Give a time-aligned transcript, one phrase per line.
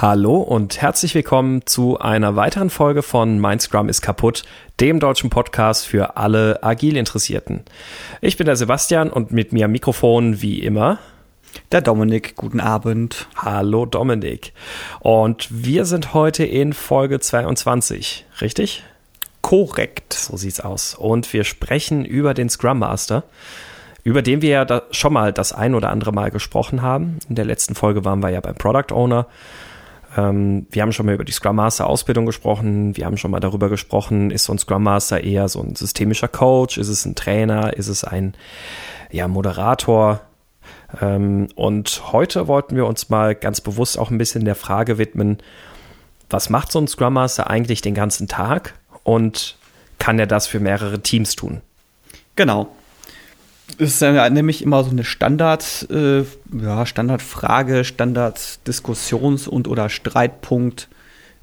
[0.00, 4.44] Hallo und herzlich willkommen zu einer weiteren Folge von Mein Scrum ist kaputt,
[4.80, 7.64] dem deutschen Podcast für alle agil Interessierten.
[8.22, 11.00] Ich bin der Sebastian und mit mir am Mikrofon wie immer
[11.70, 12.34] der Dominik.
[12.34, 13.28] Guten Abend.
[13.36, 14.54] Hallo Dominik.
[15.00, 18.82] Und wir sind heute in Folge 22, richtig?
[19.42, 20.14] Korrekt.
[20.14, 20.94] So sieht's aus.
[20.94, 23.24] Und wir sprechen über den Scrum Master
[24.02, 27.18] über den wir ja schon mal das ein oder andere Mal gesprochen haben.
[27.28, 29.26] In der letzten Folge waren wir ja beim Product Owner
[30.16, 32.96] ähm, wir haben schon mal über die Scrum Master Ausbildung gesprochen.
[32.96, 36.28] Wir haben schon mal darüber gesprochen, ist so ein Scrum Master eher so ein systemischer
[36.28, 36.78] Coach?
[36.78, 37.76] Ist es ein Trainer?
[37.76, 38.34] Ist es ein
[39.10, 40.20] ja, Moderator?
[41.00, 45.38] Ähm, und heute wollten wir uns mal ganz bewusst auch ein bisschen der Frage widmen,
[46.28, 49.56] was macht so ein Scrum Master eigentlich den ganzen Tag und
[49.98, 51.60] kann er das für mehrere Teams tun?
[52.36, 52.68] Genau
[53.78, 60.88] ist ja nämlich immer so eine Standard, äh, ja, Standardfrage, Standarddiskussions- und oder Streitpunkt.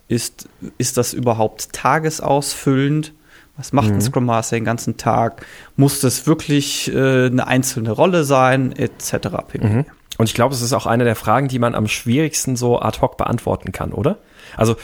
[0.08, 0.48] Ist,
[0.78, 3.14] ist das überhaupt tagesausfüllend?
[3.58, 3.96] Was macht mhm.
[3.96, 5.46] ein Scrum Master den ganzen Tag?
[5.76, 9.30] Muss das wirklich äh, eine einzelne Rolle sein, etc.
[9.48, 9.68] pp.
[9.68, 9.86] Mhm.
[10.18, 13.02] Und ich glaube, es ist auch eine der Fragen, die man am schwierigsten so ad
[13.02, 14.18] hoc beantworten kann, oder?
[14.56, 14.76] Also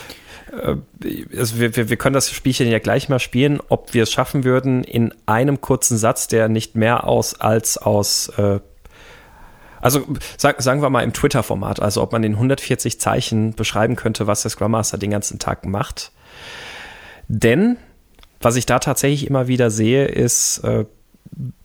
[1.35, 4.43] also wir, wir, wir können das Spielchen ja gleich mal spielen, ob wir es schaffen
[4.43, 8.59] würden, in einem kurzen Satz, der nicht mehr aus als aus äh,
[9.83, 14.27] also sag, sagen wir mal im Twitter-Format, also ob man in 140 Zeichen beschreiben könnte,
[14.27, 16.13] was der Scrum Master den ganzen Tag macht.
[17.27, 17.75] Denn
[18.39, 20.85] was ich da tatsächlich immer wieder sehe, ist, äh,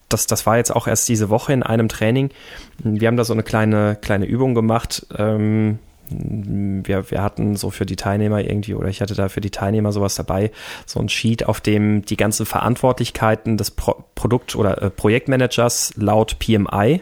[0.09, 2.31] das, das war jetzt auch erst diese Woche in einem Training.
[2.79, 5.05] Wir haben da so eine kleine, kleine Übung gemacht.
[5.17, 9.51] Ähm, wir, wir hatten so für die Teilnehmer irgendwie, oder ich hatte da für die
[9.51, 10.51] Teilnehmer sowas dabei,
[10.85, 16.39] so ein Sheet, auf dem die ganzen Verantwortlichkeiten des Pro Produkt- oder äh, Projektmanagers laut
[16.39, 17.01] PMI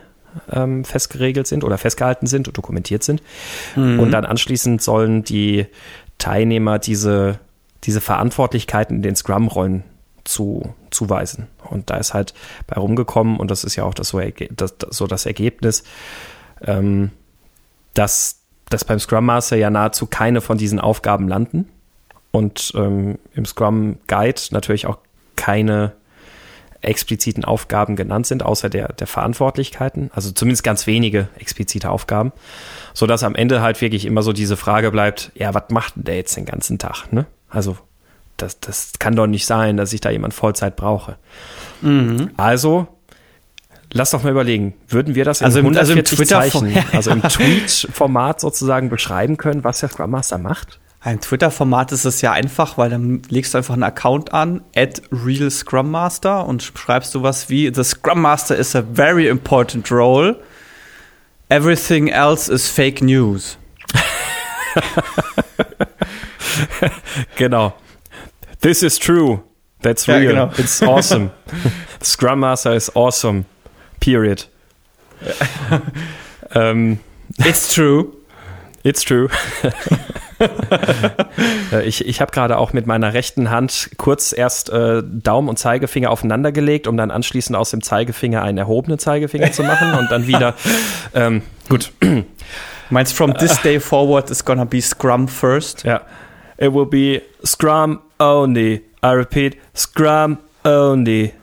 [0.52, 3.24] ähm, festgeregelt sind oder festgehalten sind und dokumentiert sind.
[3.76, 4.00] Mhm.
[4.00, 5.66] Und dann anschließend sollen die
[6.18, 7.40] Teilnehmer diese,
[7.84, 9.84] diese Verantwortlichkeiten in den Scrum-Rollen
[10.24, 11.48] zu, zuweisen.
[11.70, 12.34] Und da ist halt
[12.68, 14.22] bei rumgekommen, und das ist ja auch das so,
[14.56, 15.84] das, so das Ergebnis,
[16.62, 17.12] ähm,
[17.94, 18.37] dass
[18.70, 21.70] dass beim Scrum Master ja nahezu keine von diesen Aufgaben landen
[22.32, 24.98] und ähm, im Scrum Guide natürlich auch
[25.36, 25.94] keine
[26.82, 32.32] expliziten Aufgaben genannt sind, außer der, der Verantwortlichkeiten, also zumindest ganz wenige explizite Aufgaben,
[32.94, 36.04] so dass am Ende halt wirklich immer so diese Frage bleibt, ja, was macht denn
[36.04, 37.26] der jetzt den ganzen Tag, ne?
[37.50, 37.78] Also,
[38.36, 41.18] das, das kann doch nicht sein, dass ich da jemand Vollzeit brauche.
[41.82, 42.30] Mhm.
[42.38, 42.88] Also
[43.94, 47.22] Lass doch mal überlegen, würden wir das in also 140 also im Zeichen, also im
[47.22, 50.80] Tweet-Format sozusagen beschreiben können, was der Scrum Master macht?
[51.06, 55.02] Im Twitter-Format ist es ja einfach, weil dann legst du einfach einen Account an, at
[55.12, 59.90] real Scrum Master und schreibst du was wie, the Scrum Master is a very important
[59.90, 60.38] role.
[61.50, 63.58] Everything else is fake news.
[67.38, 67.74] genau.
[68.60, 69.44] This is true.
[69.82, 70.24] That's real.
[70.24, 70.52] Ja, genau.
[70.58, 71.30] It's awesome.
[72.04, 73.46] Scrum Master is awesome.
[74.00, 74.48] Period.
[76.54, 77.00] ähm,
[77.40, 78.14] It's true.
[78.84, 79.28] It's true.
[81.84, 86.10] ich ich habe gerade auch mit meiner rechten Hand kurz erst äh, Daumen und Zeigefinger
[86.10, 90.28] aufeinander gelegt, um dann anschließend aus dem Zeigefinger einen erhobenen Zeigefinger zu machen und dann
[90.28, 90.54] wieder.
[91.14, 91.92] Ähm, gut.
[92.90, 95.84] Meinst from this day forward is gonna be Scrum first?
[95.84, 96.02] Ja.
[96.58, 98.84] It will be Scrum only.
[99.04, 101.34] I repeat, Scrum only.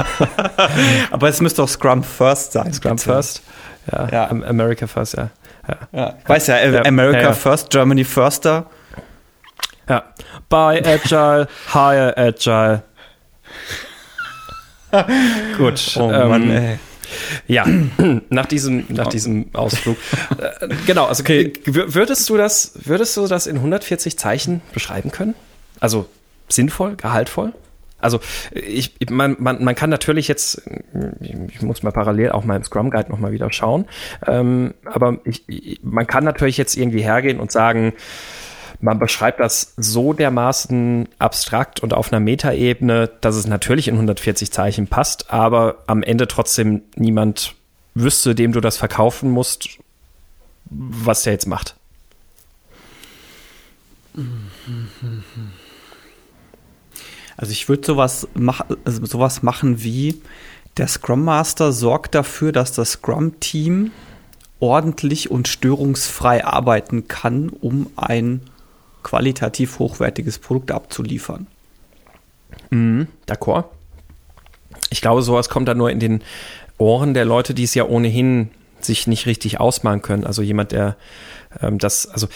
[1.10, 2.72] Aber es müsste doch Scrum First sein.
[2.72, 3.04] Scrum bitte.
[3.04, 3.42] First?
[3.90, 4.08] Ja.
[4.08, 4.30] ja.
[4.30, 5.30] America First, ja.
[5.68, 5.76] ja.
[5.92, 6.14] ja.
[6.26, 8.66] Weiß ja, America First, Germany Firster.
[9.88, 10.04] Ja.
[10.48, 12.82] Buy Agile, Hire Agile.
[15.56, 15.96] Gut.
[15.96, 16.78] Oh ähm, Mann, ey.
[17.46, 17.66] Ja,
[18.30, 19.96] nach diesem, nach diesem Ausflug.
[20.38, 21.52] Äh, genau, also okay.
[21.64, 25.34] würdest du das, würdest du das in 140 Zeichen beschreiben können?
[25.80, 26.06] Also
[26.48, 27.52] sinnvoll, gehaltvoll?
[28.02, 28.20] Also
[28.52, 30.62] ich, man, man, man kann natürlich jetzt,
[31.20, 33.86] ich muss mal parallel auch mal im Scrum Guide nochmal wieder schauen,
[34.26, 37.94] ähm, aber ich, man kann natürlich jetzt irgendwie hergehen und sagen,
[38.80, 44.50] man beschreibt das so dermaßen abstrakt und auf einer Metaebene, dass es natürlich in 140
[44.50, 47.54] Zeichen passt, aber am Ende trotzdem niemand
[47.94, 49.78] wüsste, dem du das verkaufen musst,
[50.64, 51.76] was der jetzt macht.
[57.36, 60.20] Also ich würde sowas, mach, also sowas machen wie,
[60.76, 63.90] der Scrum Master sorgt dafür, dass das Scrum-Team
[64.60, 68.40] ordentlich und störungsfrei arbeiten kann, um ein
[69.02, 71.46] qualitativ hochwertiges Produkt abzuliefern.
[72.70, 73.64] Mhm, d'accord.
[74.90, 76.22] Ich glaube, sowas kommt dann nur in den
[76.78, 78.50] Ohren der Leute, die es ja ohnehin
[78.80, 80.24] sich nicht richtig ausmalen können.
[80.24, 80.96] Also jemand, der
[81.60, 82.28] ähm, das, also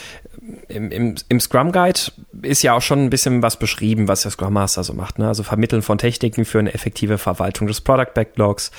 [0.69, 2.00] im, im, im Scrum Guide
[2.43, 5.19] ist ja auch schon ein bisschen was beschrieben, was der Scrum Master so macht.
[5.19, 5.26] Ne?
[5.26, 8.70] Also Vermitteln von Techniken für eine effektive Verwaltung des Product Backlogs,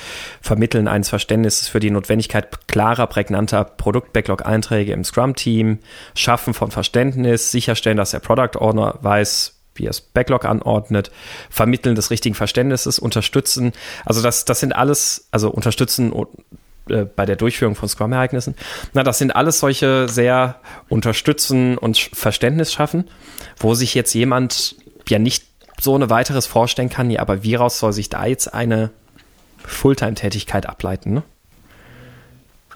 [0.42, 5.80] Vermitteln eines Verständnisses für die Notwendigkeit klarer, prägnanter Produkt-Backlog-Einträge im Scrum-Team,
[6.16, 11.12] Schaffen von Verständnis, sicherstellen, dass der Product Owner weiß, wie er das Backlog anordnet,
[11.50, 13.74] Vermitteln des richtigen Verständnisses, unterstützen.
[14.06, 16.12] Also das, das sind alles, also unterstützen
[16.90, 18.56] äh, bei der Durchführung von Scrum-Ereignissen.
[18.94, 20.56] Na, das sind alles solche sehr
[20.90, 23.06] unterstützen und Verständnis schaffen,
[23.58, 24.76] wo sich jetzt jemand
[25.08, 25.46] ja nicht
[25.80, 28.90] so eine weiteres vorstellen kann, ja, aber wie raus soll sich da jetzt eine
[29.66, 31.24] Fulltime-Tätigkeit ableiten, ne?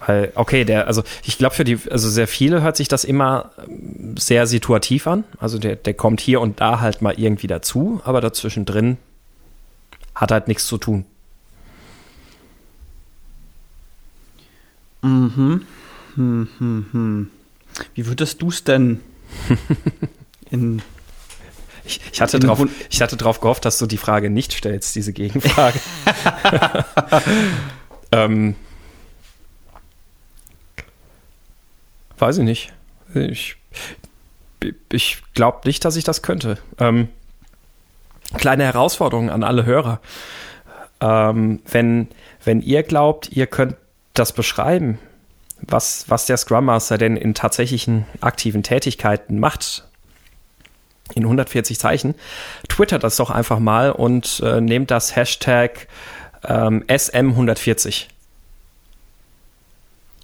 [0.04, 3.52] Weil, okay, der, also ich glaube für die, also sehr viele hört sich das immer
[3.68, 5.22] ähm, sehr situativ an.
[5.38, 8.98] Also der, der kommt hier und da halt mal irgendwie dazu, aber dazwischen drin
[10.14, 11.04] hat halt nichts zu tun.
[15.02, 15.66] Mhm.
[16.14, 17.30] Hm, hm, hm.
[17.94, 19.00] Wie würdest du es denn
[20.50, 20.82] in.
[21.84, 25.12] Ich, ich, hatte drauf, ich hatte drauf gehofft, dass du die Frage nicht stellst, diese
[25.12, 25.80] Gegenfrage.
[28.12, 28.54] ähm,
[32.18, 32.72] weiß ich nicht.
[33.14, 33.56] Ich,
[34.92, 36.58] ich glaube nicht, dass ich das könnte.
[36.78, 37.08] Ähm,
[38.36, 40.00] kleine Herausforderung an alle Hörer.
[41.00, 42.06] Ähm, wenn,
[42.44, 43.74] wenn ihr glaubt, ihr könnt
[44.14, 44.98] das beschreiben,
[45.60, 49.84] was, was der Scrum Master denn in tatsächlichen aktiven Tätigkeiten macht,
[51.14, 52.14] in 140 Zeichen,
[52.68, 55.88] twittert das doch einfach mal und äh, nehmt das Hashtag
[56.44, 58.06] ähm, SM140.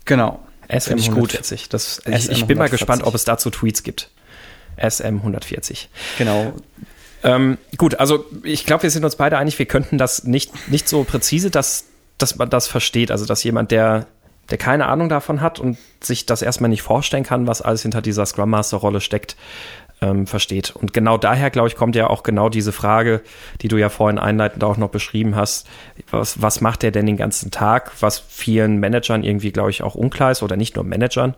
[0.05, 0.41] Genau.
[0.69, 1.67] SM140.
[1.70, 4.11] Das, ich, SM ich bin mal gespannt, ob es dazu Tweets gibt.
[4.79, 5.87] SM140.
[6.19, 6.52] Genau.
[7.25, 10.88] Ähm, gut, also ich glaube, wir sind uns beide einig, wir könnten das nicht, nicht
[10.88, 11.84] so präzise, dass
[12.19, 13.11] dass man das versteht.
[13.11, 14.06] Also, dass jemand, der,
[14.50, 18.03] der keine Ahnung davon hat und sich das erstmal nicht vorstellen kann, was alles hinter
[18.03, 19.37] dieser Scrum Master Rolle steckt,
[20.00, 20.75] ähm, versteht.
[20.76, 23.20] Und genau daher, glaube ich, kommt ja auch genau diese Frage,
[23.62, 25.67] die du ja vorhin einleitend auch noch beschrieben hast.
[26.11, 27.93] Was, was macht der denn den ganzen Tag?
[28.00, 31.35] Was vielen Managern irgendwie, glaube ich, auch unklar ist oder nicht nur Managern.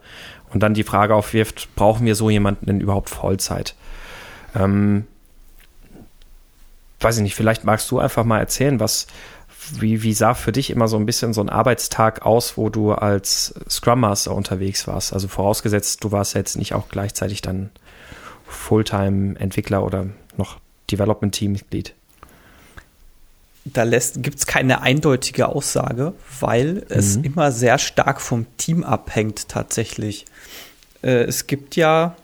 [0.52, 3.74] Und dann die Frage aufwirft, brauchen wir so jemanden denn überhaupt Vollzeit?
[4.54, 5.06] Ähm,
[7.00, 9.06] weiß ich nicht, vielleicht magst du einfach mal erzählen, was,
[9.78, 12.92] wie, wie sah für dich immer so ein bisschen so ein Arbeitstag aus, wo du
[12.92, 15.12] als Scrum Master unterwegs warst?
[15.12, 17.70] Also vorausgesetzt, du warst jetzt nicht auch gleichzeitig dann
[18.46, 20.06] Fulltime-Entwickler oder
[20.36, 20.58] noch
[20.90, 21.94] Development-Team-Mitglied.
[23.64, 27.24] Da gibt es keine eindeutige Aussage, weil es mhm.
[27.24, 30.24] immer sehr stark vom Team abhängt tatsächlich.
[31.02, 32.16] Äh, es gibt ja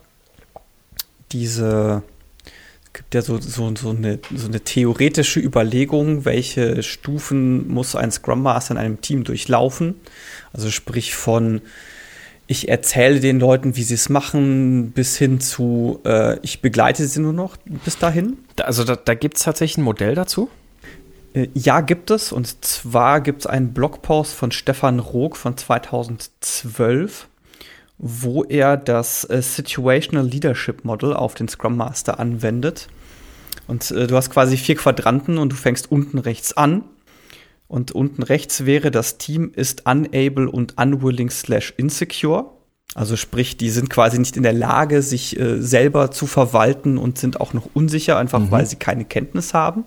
[1.33, 2.03] diese
[2.97, 8.43] gibt ja so, so, so, eine, so eine theoretische Überlegung, welche Stufen muss ein Scrum
[8.43, 9.95] Master in einem Team durchlaufen.
[10.53, 11.61] Also sprich von
[12.49, 17.21] ich erzähle den Leuten, wie sie es machen, bis hin zu äh, ich begleite sie
[17.21, 18.39] nur noch bis dahin.
[18.63, 20.49] Also da, da gibt es tatsächlich ein Modell dazu?
[21.35, 22.33] Äh, ja, gibt es.
[22.33, 27.29] Und zwar gibt es einen Blogpost von Stefan Rook von 2012
[27.99, 32.89] wo er das äh, Situational Leadership Model auf den Scrum Master anwendet.
[33.67, 36.85] Und äh, du hast quasi vier Quadranten und du fängst unten rechts an.
[37.69, 42.53] Und unten rechts wäre, das Team ist unable und unwilling slash insecure.
[42.95, 47.19] Also sprich, die sind quasi nicht in der Lage, sich äh, selber zu verwalten und
[47.19, 48.51] sind auch noch unsicher, einfach mhm.
[48.51, 49.85] weil sie keine Kenntnis haben.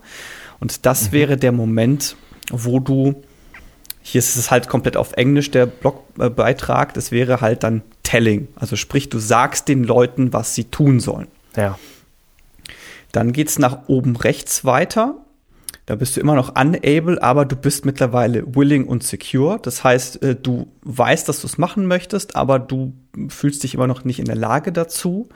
[0.59, 1.11] Und das mhm.
[1.13, 2.17] wäre der Moment,
[2.51, 3.21] wo du
[4.11, 6.95] hier ist es halt komplett auf Englisch, der Blogbeitrag.
[6.95, 8.47] Das wäre halt dann Telling.
[8.55, 11.27] Also sprich, du sagst den Leuten, was sie tun sollen.
[11.55, 11.77] Ja.
[13.11, 15.15] Dann geht es nach oben rechts weiter.
[15.85, 19.59] Da bist du immer noch unable, aber du bist mittlerweile willing und secure.
[19.61, 22.93] Das heißt, äh, du weißt, dass du es machen möchtest, aber du
[23.27, 25.29] fühlst dich immer noch nicht in der Lage dazu.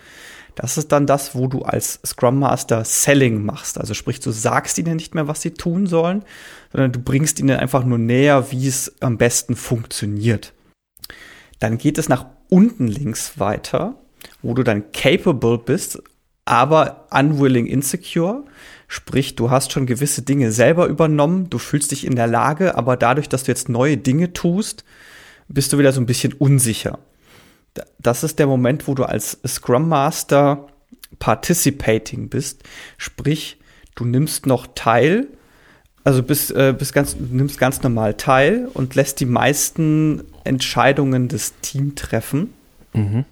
[0.56, 3.80] Das ist dann das, wo du als Scrum Master Selling machst.
[3.80, 6.24] Also sprich, du sagst ihnen nicht mehr, was sie tun sollen,
[6.72, 10.54] sondern du bringst ihnen einfach nur näher, wie es am besten funktioniert.
[11.60, 13.96] Dann geht es nach unten links weiter,
[14.42, 16.02] wo du dann capable bist,
[16.46, 18.44] aber unwilling insecure.
[18.88, 22.96] Sprich, du hast schon gewisse Dinge selber übernommen, du fühlst dich in der Lage, aber
[22.96, 24.84] dadurch, dass du jetzt neue Dinge tust,
[25.48, 27.00] bist du wieder so ein bisschen unsicher
[28.00, 30.68] das ist der Moment, wo du als Scrum Master
[31.20, 32.63] participating bist.
[32.98, 33.58] Sprich,
[33.96, 35.27] du nimmst noch teil,
[36.03, 41.53] also bist, äh, bist ganz, nimmst ganz normal teil und lässt die meisten Entscheidungen des
[41.62, 42.53] Teams treffen.
[42.94, 43.25] Mhm.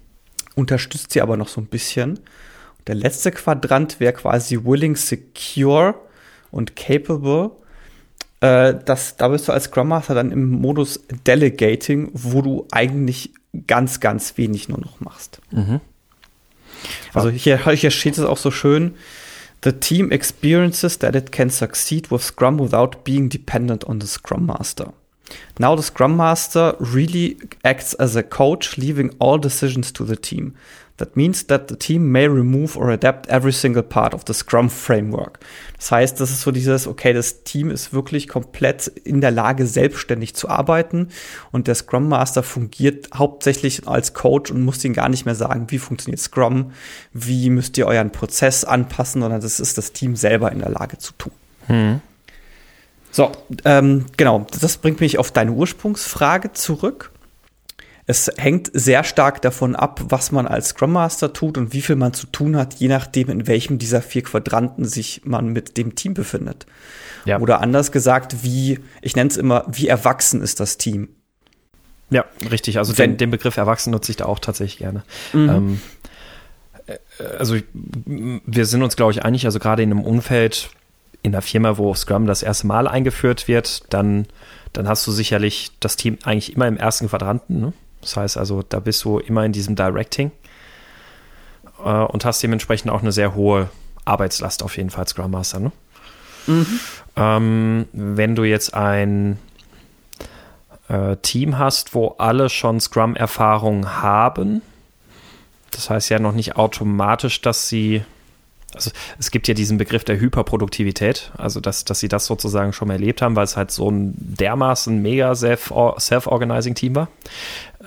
[0.56, 2.12] Unterstützt sie aber noch so ein bisschen.
[2.12, 5.96] Und der letzte Quadrant wäre quasi willing, secure
[6.50, 7.52] und capable.
[8.40, 13.34] Äh, das, da bist du als Scrum Master dann im Modus Delegating, wo du eigentlich
[13.68, 15.42] ganz, ganz wenig nur noch machst.
[15.52, 15.82] Mhm.
[17.14, 18.96] Also hier, hier steht es auch so schön.
[19.64, 24.48] The team experiences that it can succeed with Scrum without being dependent on the Scrum
[24.48, 24.94] Master.
[25.60, 30.56] Now the Scrum Master really acts as a coach, leaving all decisions to the team.
[31.02, 34.70] That means that the team may remove or adapt every single part of the Scrum
[34.70, 35.40] Framework.
[35.78, 39.66] Das heißt, das ist so dieses, okay, das Team ist wirklich komplett in der Lage,
[39.66, 41.08] selbstständig zu arbeiten
[41.52, 45.66] und der Scrum Master fungiert hauptsächlich als Coach und muss ihnen gar nicht mehr sagen,
[45.70, 46.72] wie funktioniert Scrum,
[47.14, 51.00] wie müsst ihr euren Prozess anpassen, sondern das ist das Team selber in der Lage
[51.00, 51.34] zu tun.
[51.66, 52.02] Hm.
[53.12, 53.32] So,
[53.66, 57.12] ähm, genau, das bringt mich auf deine Ursprungsfrage zurück.
[58.08, 61.96] Es hängt sehr stark davon ab, was man als Scrum Master tut und wie viel
[61.96, 65.96] man zu tun hat, je nachdem, in welchem dieser vier Quadranten sich man mit dem
[65.96, 66.66] Team befindet.
[67.26, 67.40] Ja.
[67.40, 71.10] Oder anders gesagt, wie, ich nenne es immer, wie erwachsen ist das Team?
[72.10, 72.78] Ja, richtig.
[72.78, 75.04] Also Wenn, den, den, Begriff erwachsen nutze ich da auch tatsächlich gerne.
[75.32, 75.50] Mhm.
[75.50, 75.82] Ähm,
[76.88, 76.98] äh,
[77.38, 77.56] also
[78.06, 80.70] wir sind uns, glaube ich, einig, also gerade in einem Umfeld,
[81.24, 84.28] in einer Firma, wo Scrum das erste Mal eingeführt wird, dann,
[84.74, 87.62] dann hast du sicherlich das Team eigentlich immer im ersten Quadranten.
[87.62, 87.74] Ne?
[88.02, 90.32] Das heißt also, da bist du immer in diesem Directing
[91.84, 93.70] äh, und hast dementsprechend auch eine sehr hohe
[94.06, 95.60] Arbeitslast auf jeden Fall Scrum Master.
[95.60, 95.72] Ne?
[96.48, 96.80] Mhm.
[97.16, 99.38] Ähm, wenn du jetzt ein
[100.88, 104.62] äh, Team hast, wo alle schon Scrum-Erfahrung haben,
[105.72, 108.04] das heißt ja noch nicht automatisch, dass sie
[108.74, 112.88] also es gibt ja diesen Begriff der Hyperproduktivität, also dass, dass sie das sozusagen schon
[112.88, 117.08] mal erlebt haben, weil es halt so ein dermaßen mega self-organizing Team war.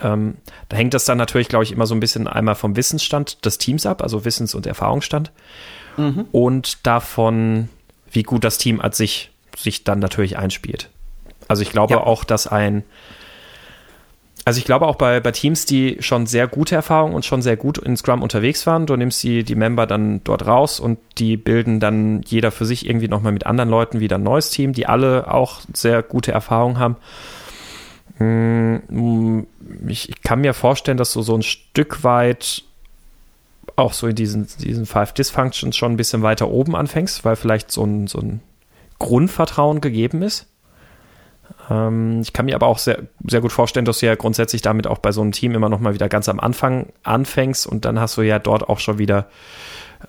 [0.02, 0.36] Ähm,
[0.68, 3.58] da hängt das dann natürlich, glaube ich, immer so ein bisschen einmal vom Wissensstand des
[3.58, 5.32] Teams ab, also Wissens- und Erfahrungsstand
[5.96, 6.26] mhm.
[6.32, 7.68] und davon,
[8.10, 10.90] wie gut das Team als sich sich dann natürlich einspielt.
[11.48, 12.00] Also ich glaube ja.
[12.00, 12.84] auch, dass ein
[14.44, 17.56] also ich glaube auch bei, bei Teams, die schon sehr gute Erfahrungen und schon sehr
[17.56, 21.36] gut in Scrum unterwegs waren, du nimmst die, die Member dann dort raus und die
[21.36, 24.86] bilden dann jeder für sich irgendwie nochmal mit anderen Leuten wieder ein neues Team, die
[24.86, 26.96] alle auch sehr gute Erfahrungen haben.
[28.18, 29.46] Hm,
[29.88, 32.64] ich, ich kann mir vorstellen, dass du so ein Stück weit
[33.76, 37.72] auch so in diesen, diesen Five Dysfunctions schon ein bisschen weiter oben anfängst, weil vielleicht
[37.72, 38.40] so ein, so ein
[38.98, 40.46] Grundvertrauen gegeben ist.
[41.70, 44.86] Ähm, ich kann mir aber auch sehr, sehr gut vorstellen, dass du ja grundsätzlich damit
[44.86, 48.00] auch bei so einem Team immer noch mal wieder ganz am Anfang anfängst und dann
[48.00, 49.26] hast du ja dort auch schon wieder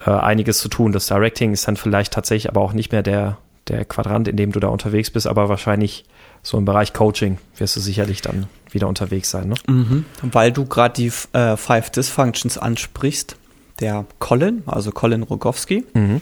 [0.06, 0.92] äh, einiges zu tun.
[0.92, 4.52] Das Directing ist dann vielleicht tatsächlich aber auch nicht mehr der, der Quadrant, in dem
[4.52, 6.06] du da unterwegs bist, aber wahrscheinlich
[6.42, 9.50] so im Bereich Coaching wirst du sicherlich dann wieder unterwegs sein.
[9.50, 9.56] Ne?
[9.68, 10.06] Mhm.
[10.22, 13.38] Weil du gerade die äh, Five Dysfunctions ansprichst,
[13.80, 16.22] der Colin, also Colin Rogowski, mhm.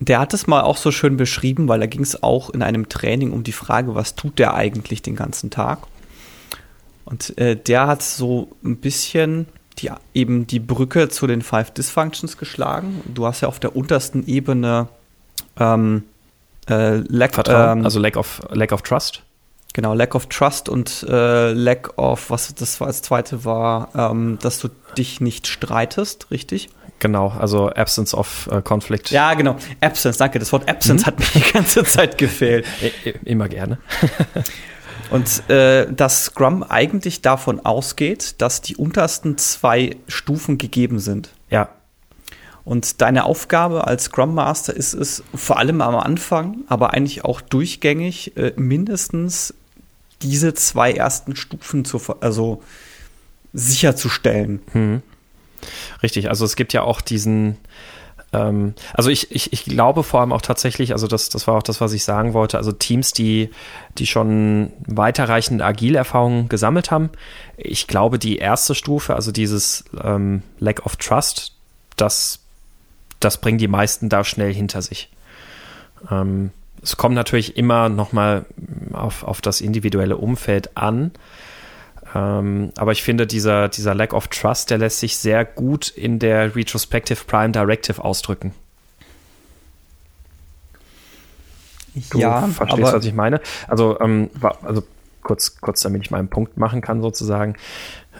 [0.00, 2.88] Der hat es mal auch so schön beschrieben, weil da ging es auch in einem
[2.88, 5.80] Training um die Frage, was tut der eigentlich den ganzen Tag?
[7.04, 9.46] Und äh, der hat so ein bisschen
[9.78, 13.02] die, eben die Brücke zu den Five Dysfunctions geschlagen.
[13.12, 14.88] Du hast ja auf der untersten Ebene
[15.58, 16.04] ähm,
[16.68, 19.22] äh, lack, Vertrauen, ähm, also lack of, lack of Trust.
[19.72, 24.38] Genau, Lack of Trust und äh, Lack of, was das war als zweite war, ähm,
[24.42, 26.70] dass du dich nicht streitest, richtig?
[27.00, 29.10] Genau, also Absence of äh, Conflict.
[29.10, 29.56] Ja, genau.
[29.80, 30.38] Absence, danke.
[30.38, 31.06] Das Wort Absence mhm.
[31.06, 32.66] hat mir die ganze Zeit gefehlt.
[33.24, 33.78] Immer gerne.
[35.10, 41.30] Und äh, dass Scrum eigentlich davon ausgeht, dass die untersten zwei Stufen gegeben sind.
[41.50, 41.70] Ja.
[42.64, 47.40] Und deine Aufgabe als Scrum Master ist es, vor allem am Anfang, aber eigentlich auch
[47.40, 49.54] durchgängig, äh, mindestens
[50.22, 52.62] diese zwei ersten Stufen zu, also
[53.52, 54.60] sicherzustellen.
[54.72, 55.02] Hm.
[56.02, 57.56] Richtig, also es gibt ja auch diesen,
[58.32, 61.62] ähm, also ich, ich, ich glaube vor allem auch tatsächlich, also das, das war auch
[61.62, 63.50] das, was ich sagen wollte, also Teams, die,
[63.98, 67.10] die schon weiterreichende Agile-Erfahrungen gesammelt haben,
[67.56, 71.52] ich glaube, die erste Stufe, also dieses ähm, Lack of Trust,
[71.96, 72.40] das,
[73.18, 75.10] das bringen die meisten da schnell hinter sich.
[76.10, 76.50] Ähm,
[76.82, 78.46] es kommt natürlich immer nochmal
[78.92, 81.10] auf, auf das individuelle Umfeld an.
[82.14, 86.18] Ähm, aber ich finde, dieser, dieser Lack of Trust, der lässt sich sehr gut in
[86.18, 88.52] der Retrospective Prime Directive ausdrücken.
[92.10, 93.40] Du ja, verstehst, aber was ich meine?
[93.68, 94.30] Also, ähm,
[94.62, 94.82] also
[95.22, 97.56] kurz, kurz, damit ich meinen Punkt machen kann, sozusagen.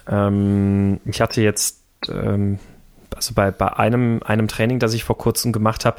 [0.09, 2.59] Ähm, ich hatte jetzt, ähm,
[3.15, 5.99] also bei, bei einem, einem Training, das ich vor kurzem gemacht habe,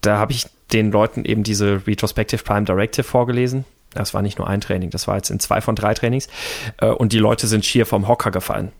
[0.00, 3.64] da habe ich den Leuten eben diese Retrospective Prime Directive vorgelesen
[3.96, 6.28] das war nicht nur ein Training, das war jetzt in zwei von drei Trainings.
[6.78, 8.72] Äh, und die Leute sind schier vom Hocker gefallen.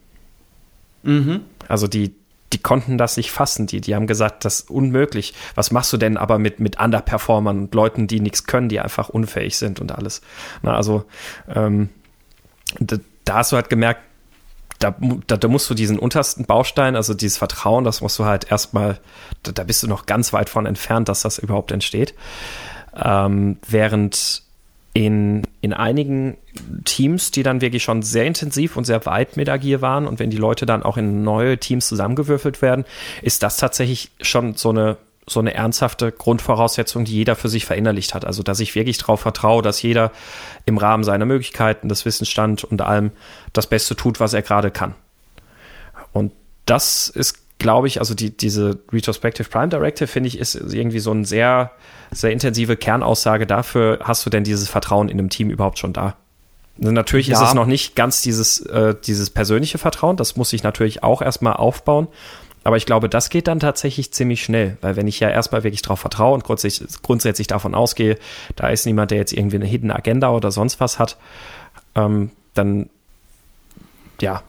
[1.03, 1.43] Mhm.
[1.69, 2.15] Also die,
[2.53, 3.67] die konnten das nicht fassen.
[3.67, 5.35] Die, die haben gesagt, das ist unmöglich.
[5.55, 9.09] Was machst du denn aber mit, mit Underperformern und Leuten, die nichts können, die einfach
[9.09, 10.21] unfähig sind und alles.
[10.63, 11.05] Na, also
[11.53, 11.89] ähm,
[12.79, 14.01] da, da hast du halt gemerkt,
[14.79, 14.95] da,
[15.27, 19.01] da, da musst du diesen untersten Baustein, also dieses Vertrauen, das musst du halt erstmal,
[19.43, 22.15] da, da bist du noch ganz weit von entfernt, dass das überhaupt entsteht.
[22.95, 24.43] Ähm, während
[24.97, 26.39] in, in einigen
[26.87, 30.31] Teams, die dann wirklich schon sehr intensiv und sehr weit mit Agil waren und wenn
[30.31, 32.87] die Leute dann auch in neue Teams zusammengewürfelt werden,
[33.21, 34.97] ist das tatsächlich schon so eine
[35.29, 38.25] so eine ernsthafte Grundvoraussetzung, die jeder für sich verinnerlicht hat.
[38.25, 40.13] Also, dass ich wirklich darauf vertraue, dass jeder
[40.67, 43.11] im Rahmen seiner Möglichkeiten, des Wissensstands und allem
[43.53, 44.95] das Beste tut, was er gerade kann.
[46.13, 46.31] Und
[46.65, 51.11] das ist, glaube ich, also die, diese Retrospective Prime Directive, finde ich, ist irgendwie so
[51.11, 51.73] eine sehr,
[52.11, 56.17] sehr intensive Kernaussage dafür, hast du denn dieses Vertrauen in einem Team überhaupt schon da?
[56.79, 57.41] Also natürlich ja.
[57.41, 61.23] ist es noch nicht ganz dieses, äh, dieses persönliche Vertrauen, das muss ich natürlich auch
[61.23, 62.09] erstmal aufbauen.
[62.65, 65.83] Aber ich glaube, das geht dann tatsächlich ziemlich schnell, weil wenn ich ja erstmal wirklich
[65.83, 68.19] darauf vertraue und grundsätzlich, grundsätzlich davon ausgehe,
[68.57, 71.17] da ist niemand, der jetzt irgendwie eine Hidden Agenda oder sonst was hat,
[71.95, 72.91] ähm, dann
[74.21, 74.43] ja,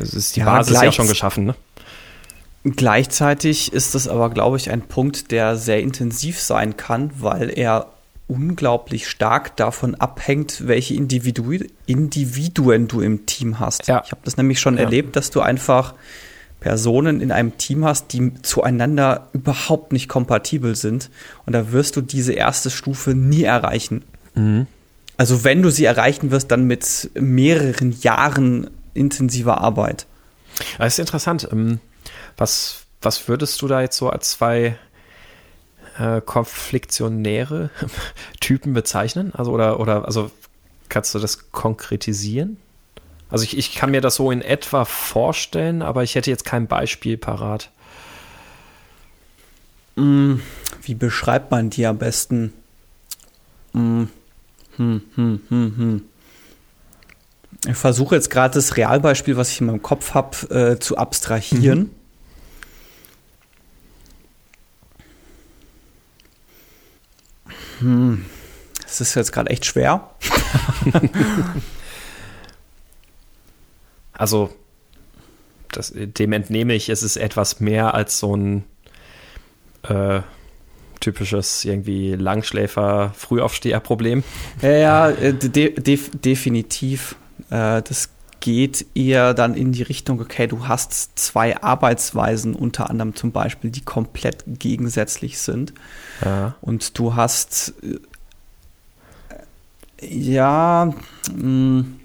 [0.00, 1.44] es ist die ja, Basis ja schon geschaffen.
[1.44, 1.54] Ne?
[2.64, 7.90] Gleichzeitig ist es aber, glaube ich, ein Punkt, der sehr intensiv sein kann, weil er
[8.26, 13.86] unglaublich stark davon abhängt, welche Individu Individuen du im Team hast.
[13.86, 14.02] Ja.
[14.04, 14.84] Ich habe das nämlich schon ja.
[14.84, 15.94] erlebt, dass du einfach
[16.60, 21.10] Personen in einem Team hast, die zueinander überhaupt nicht kompatibel sind.
[21.44, 24.02] Und da wirst du diese erste Stufe nie erreichen.
[24.34, 24.66] Mhm.
[25.18, 30.06] Also wenn du sie erreichen wirst, dann mit mehreren Jahren intensiver Arbeit.
[30.78, 31.46] Das ist interessant.
[31.52, 31.80] Ähm,
[32.36, 34.76] was, was würdest du da jetzt so als zwei
[35.98, 37.70] äh, konfliktionäre
[38.40, 39.32] Typen bezeichnen?
[39.34, 40.30] Also oder, oder also
[40.88, 42.56] kannst du das konkretisieren?
[43.30, 46.66] Also ich, ich kann mir das so in etwa vorstellen, aber ich hätte jetzt kein
[46.66, 47.70] Beispiel parat.
[49.96, 50.36] Mm,
[50.82, 52.52] wie beschreibt man die am besten?
[53.72, 54.04] Mm,
[54.76, 56.02] hm, hm, hm, hm.
[57.66, 61.78] Ich versuche jetzt gerade das Realbeispiel, was ich in meinem Kopf habe, äh, zu abstrahieren.
[61.78, 61.90] Mhm.
[67.80, 68.24] Hm.
[68.82, 70.10] Das ist jetzt gerade echt schwer.
[74.16, 74.50] Also,
[75.72, 78.64] das, dem entnehme ich, es ist etwas mehr als so ein
[79.82, 80.20] äh,
[81.00, 84.22] typisches irgendwie Langschläfer, Frühaufsteher-Problem.
[84.62, 87.16] Ja, ja äh, de de definitiv.
[87.50, 88.10] Äh, das
[88.44, 93.70] geht eher dann in die Richtung, okay, du hast zwei Arbeitsweisen, unter anderem zum Beispiel,
[93.70, 95.72] die komplett gegensätzlich sind.
[96.22, 96.54] Ja.
[96.60, 98.00] Und du hast äh,
[100.06, 100.92] ja,
[101.34, 101.96] mh, hm,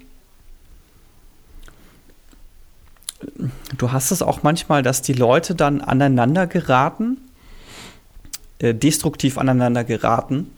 [3.76, 7.18] du hast es auch manchmal, dass die Leute dann aneinander geraten,
[8.60, 10.50] äh, destruktiv aneinander geraten.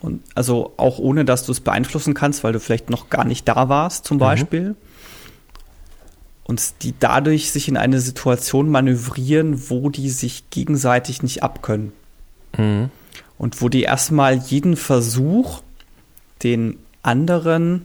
[0.00, 3.48] Und also auch ohne, dass du es beeinflussen kannst, weil du vielleicht noch gar nicht
[3.48, 4.20] da warst, zum mhm.
[4.20, 4.76] Beispiel.
[6.44, 11.92] Und die dadurch sich in eine Situation manövrieren, wo die sich gegenseitig nicht abkönnen.
[12.56, 12.90] Mhm.
[13.36, 15.62] Und wo die erstmal jeden Versuch,
[16.42, 17.84] den anderen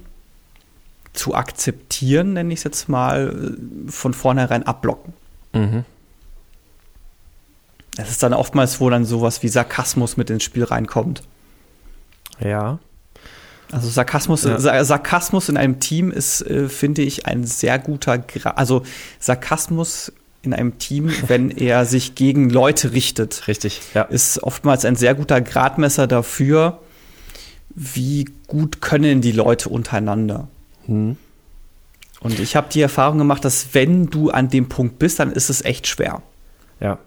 [1.14, 3.56] zu akzeptieren, nenne ich es jetzt mal,
[3.88, 5.14] von vornherein abblocken.
[5.54, 5.86] Mhm.
[7.98, 11.24] Es ist dann oftmals, wo dann sowas wie Sarkasmus mit ins Spiel reinkommt.
[12.40, 12.80] Ja.
[13.72, 14.84] Also Sarkasmus, ja.
[14.84, 18.84] Sarkasmus in einem Team ist, äh, finde ich, ein sehr guter, Gra also
[19.20, 23.48] Sarkasmus in einem Team, wenn er sich gegen Leute richtet.
[23.48, 24.04] Richtig, ja.
[24.04, 26.80] Ist oftmals ein sehr guter Gradmesser dafür,
[27.70, 30.48] wie gut können die Leute untereinander.
[30.86, 31.18] Hm.
[32.20, 35.50] Und ich habe die Erfahrung gemacht, dass wenn du an dem Punkt bist, dann ist
[35.50, 36.22] es echt schwer.
[36.80, 37.00] Ja,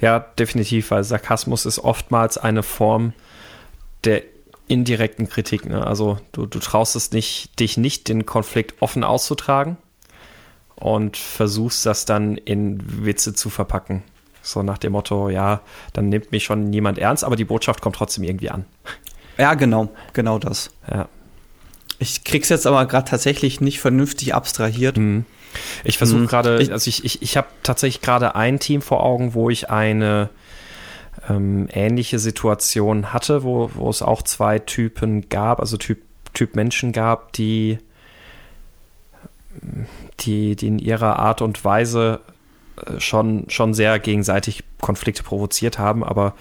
[0.00, 3.12] ja, definitiv, weil Sarkasmus ist oftmals eine Form
[4.04, 4.22] der
[4.68, 5.66] indirekten Kritik.
[5.66, 5.86] Ne?
[5.86, 9.76] Also du, du traust es nicht, dich nicht den Konflikt offen auszutragen
[10.76, 14.02] und versuchst das dann in Witze zu verpacken.
[14.42, 17.96] So nach dem Motto, ja, dann nimmt mich schon niemand ernst, aber die Botschaft kommt
[17.96, 18.66] trotzdem irgendwie an.
[19.38, 20.70] Ja, genau, genau das.
[20.90, 21.08] Ja.
[21.98, 24.96] Ich krieg's jetzt aber gerade tatsächlich nicht vernünftig abstrahiert.
[24.96, 25.24] Mhm.
[25.84, 26.26] Ich versuche mhm.
[26.26, 30.28] gerade, also ich, ich, ich habe tatsächlich gerade ein Team vor Augen, wo ich eine
[31.28, 36.92] ähm, ähnliche Situation hatte, wo, wo es auch zwei Typen gab, also Typ, Typ Menschen
[36.92, 37.78] gab, die,
[40.20, 42.20] die, die in ihrer Art und Weise
[42.84, 46.34] äh, schon, schon sehr gegenseitig Konflikte provoziert haben, aber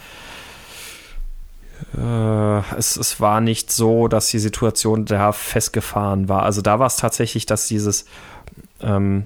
[1.97, 6.43] äh, es, es war nicht so, dass die Situation da festgefahren war.
[6.43, 8.05] Also da war es tatsächlich, dass dieses,
[8.81, 9.25] ähm,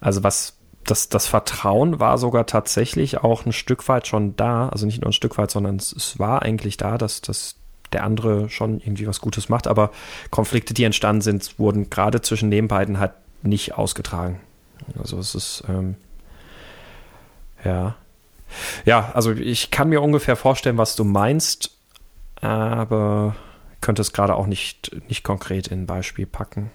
[0.00, 4.68] also was das, das Vertrauen war sogar tatsächlich auch ein Stück weit schon da.
[4.68, 7.56] Also nicht nur ein Stück weit, sondern es, es war eigentlich da, dass, dass
[7.92, 9.66] der andere schon irgendwie was Gutes macht.
[9.66, 9.90] Aber
[10.30, 13.12] Konflikte, die entstanden sind, wurden gerade zwischen den beiden halt
[13.42, 14.40] nicht ausgetragen.
[14.98, 15.96] Also es ist, ähm,
[17.64, 17.96] ja.
[18.84, 21.76] Ja, also ich kann mir ungefähr vorstellen, was du meinst,
[22.40, 23.36] aber
[23.80, 26.70] könnte es gerade auch nicht, nicht konkret in ein Beispiel packen.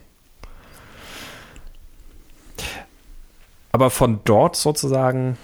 [3.75, 5.37] Aber von dort sozusagen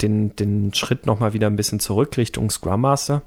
[0.00, 3.22] den, den Schritt nochmal wieder ein bisschen zurück Richtung Scrum Master.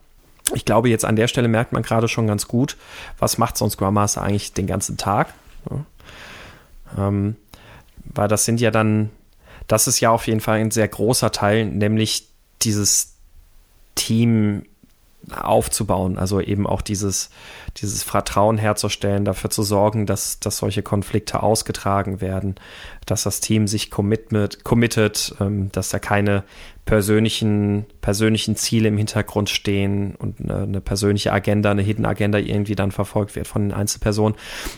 [0.54, 2.78] Ich glaube, jetzt an der Stelle merkt man gerade schon ganz gut,
[3.20, 5.34] was macht so ein Scrum Master eigentlich den ganzen Tag.
[5.70, 7.08] Ja.
[7.10, 7.36] Ähm,
[8.06, 9.10] weil das sind ja dann,
[9.68, 12.30] das ist ja auf jeden Fall ein sehr großer Teil, nämlich
[12.62, 13.16] dieses
[13.96, 14.64] Team
[15.36, 16.18] aufzubauen.
[16.18, 17.30] Also eben auch dieses,
[17.78, 22.56] dieses Vertrauen herzustellen, dafür zu sorgen, dass, dass solche Konflikte ausgetragen werden,
[23.06, 26.44] dass das Team sich commitment, committet, ähm, dass da keine
[26.86, 32.76] persönlichen, persönlichen Ziele im Hintergrund stehen und eine, eine, persönliche Agenda, eine Hidden Agenda irgendwie
[32.76, 34.38] dann verfolgt wird von den Einzelpersonen.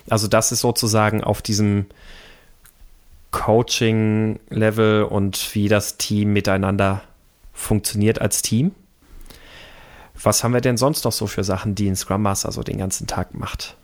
[0.09, 1.85] Also das ist sozusagen auf diesem
[3.31, 7.03] Coaching-Level und wie das Team miteinander
[7.53, 8.71] funktioniert als Team.
[10.21, 12.77] Was haben wir denn sonst noch so für Sachen, die ein Scrum Master so den
[12.77, 13.75] ganzen Tag macht?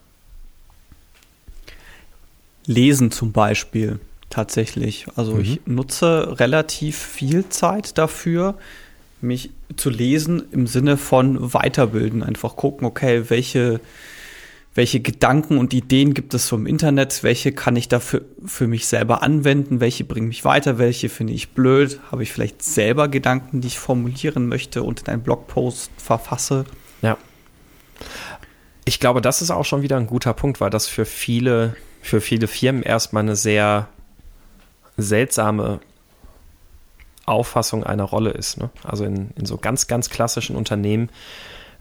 [2.66, 5.06] Lesen zum Beispiel tatsächlich.
[5.16, 5.40] Also mhm.
[5.40, 8.54] ich nutze relativ viel Zeit dafür,
[9.20, 12.22] mich zu lesen im Sinne von weiterbilden.
[12.22, 13.80] Einfach gucken, okay, welche
[14.76, 19.22] welche Gedanken und Ideen gibt es vom Internet, welche kann ich dafür für mich selber
[19.22, 23.68] anwenden, welche bringen mich weiter, welche finde ich blöd, habe ich vielleicht selber Gedanken, die
[23.68, 26.66] ich formulieren möchte und in einen Blogpost verfasse.
[27.00, 27.16] Ja.
[28.84, 32.20] Ich glaube, das ist auch schon wieder ein guter Punkt, weil das für viele, für
[32.20, 33.88] viele Firmen erstmal eine sehr
[34.98, 35.80] seltsame
[37.24, 38.58] Auffassung einer Rolle ist.
[38.58, 38.70] Ne?
[38.84, 41.08] Also in, in so ganz, ganz klassischen Unternehmen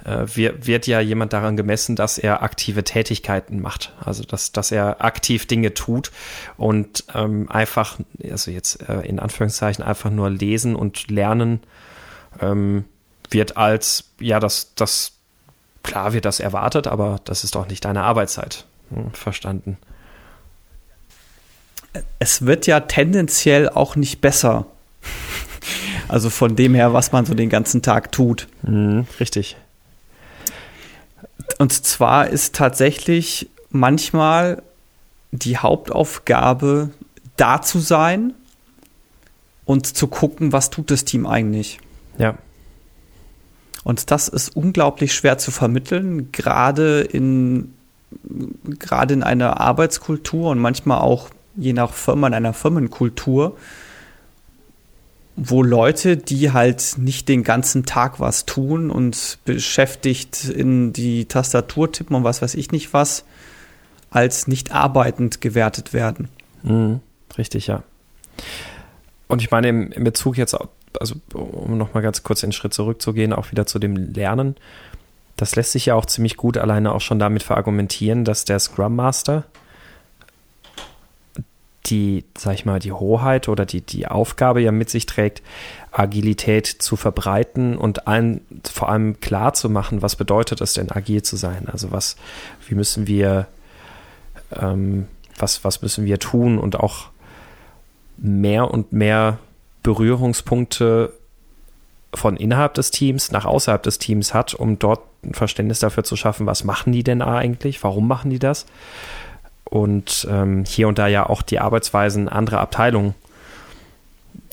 [0.03, 3.93] wird, wird ja jemand daran gemessen, dass er aktive Tätigkeiten macht.
[4.03, 6.11] Also dass, dass er aktiv Dinge tut
[6.57, 11.61] und ähm, einfach, also jetzt äh, in Anführungszeichen einfach nur lesen und lernen
[12.39, 12.85] ähm,
[13.29, 15.13] wird als, ja, das, das,
[15.83, 18.65] klar wird das erwartet, aber das ist doch nicht deine Arbeitszeit.
[18.93, 19.77] Hm, verstanden.
[22.19, 24.65] Es wird ja tendenziell auch nicht besser.
[26.07, 28.47] Also von dem her, was man so den ganzen Tag tut.
[28.61, 29.57] Mhm, richtig.
[31.57, 34.61] Und zwar ist tatsächlich manchmal
[35.31, 36.89] die Hauptaufgabe,
[37.37, 38.33] da zu sein
[39.65, 41.79] und zu gucken, was tut das Team eigentlich.
[42.17, 42.37] Ja.
[43.83, 47.73] Und das ist unglaublich schwer zu vermitteln, gerade in,
[48.79, 53.57] gerade in einer Arbeitskultur und manchmal auch je nach Firma in einer Firmenkultur,
[55.35, 61.91] wo Leute, die halt nicht den ganzen Tag was tun und beschäftigt in die Tastatur
[61.91, 63.25] tippen und was weiß ich nicht was,
[64.09, 66.29] als nicht arbeitend gewertet werden.
[66.63, 67.01] Mhm,
[67.37, 67.83] richtig, ja.
[69.27, 70.55] Und ich meine, im, im Bezug jetzt,
[70.99, 74.55] also um nochmal ganz kurz den Schritt zurückzugehen, auch wieder zu dem Lernen,
[75.35, 78.95] das lässt sich ja auch ziemlich gut alleine auch schon damit verargumentieren, dass der Scrum
[78.95, 79.43] Master
[81.85, 85.41] die, sag ich mal, die Hoheit oder die, die Aufgabe ja mit sich trägt,
[85.91, 91.21] Agilität zu verbreiten und allen vor allem klar zu machen, was bedeutet es denn, agil
[91.23, 91.67] zu sein?
[91.71, 92.15] Also was,
[92.67, 93.47] wie müssen wir,
[94.51, 97.09] ähm, was, was müssen wir tun und auch
[98.17, 99.39] mehr und mehr
[99.83, 101.13] Berührungspunkte
[102.13, 106.15] von innerhalb des Teams nach außerhalb des Teams hat, um dort ein Verständnis dafür zu
[106.15, 108.65] schaffen, was machen die denn eigentlich, warum machen die das
[109.69, 113.15] und ähm, hier und da ja auch die Arbeitsweisen anderer Abteilungen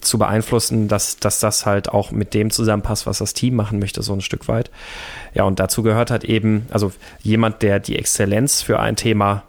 [0.01, 4.03] zu beeinflussen, dass, dass das halt auch mit dem zusammenpasst, was das Team machen möchte,
[4.03, 4.71] so ein Stück weit.
[5.33, 9.45] Ja, und dazu gehört halt eben, also jemand, der die Exzellenz für ein Thema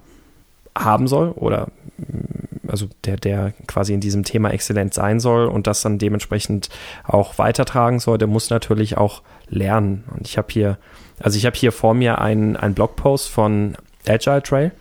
[0.77, 5.67] haben soll oder mm, also der, der quasi in diesem Thema exzellent sein soll und
[5.67, 6.69] das dann dementsprechend
[7.03, 10.05] auch weitertragen soll, der muss natürlich auch lernen.
[10.15, 10.77] Und ich habe hier,
[11.19, 13.75] also ich habe hier vor mir einen, einen Blogpost von
[14.07, 14.71] Agile Trail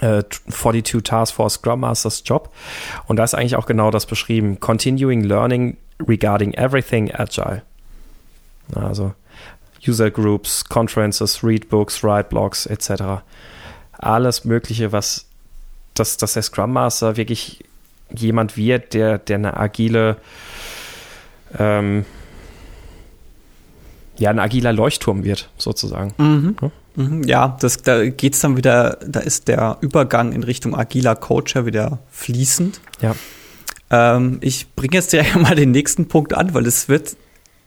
[0.00, 2.52] 42 äh, Task Force Scrum Masters Job.
[3.06, 4.58] Und da ist eigentlich auch genau das beschrieben.
[4.60, 5.76] Continuing Learning
[6.06, 7.62] regarding everything agile.
[8.74, 9.14] Also
[9.86, 13.22] User Groups, Conferences, Read Books, Write Blogs etc.
[13.92, 15.26] Alles Mögliche, was
[15.94, 17.64] dass, dass der Scrum Master wirklich
[18.14, 20.16] jemand wird, der, der eine agile
[21.58, 22.04] ähm,
[24.18, 26.14] ja, ein agiler Leuchtturm wird, sozusagen.
[26.18, 26.56] Mhm.
[26.60, 31.64] Mhm, ja, das, da geht's dann wieder, da ist der Übergang in Richtung agiler Coacher
[31.66, 32.80] wieder fließend.
[33.00, 33.14] Ja.
[33.90, 37.16] Ähm, ich bringe jetzt direkt mal den nächsten Punkt an, weil es wird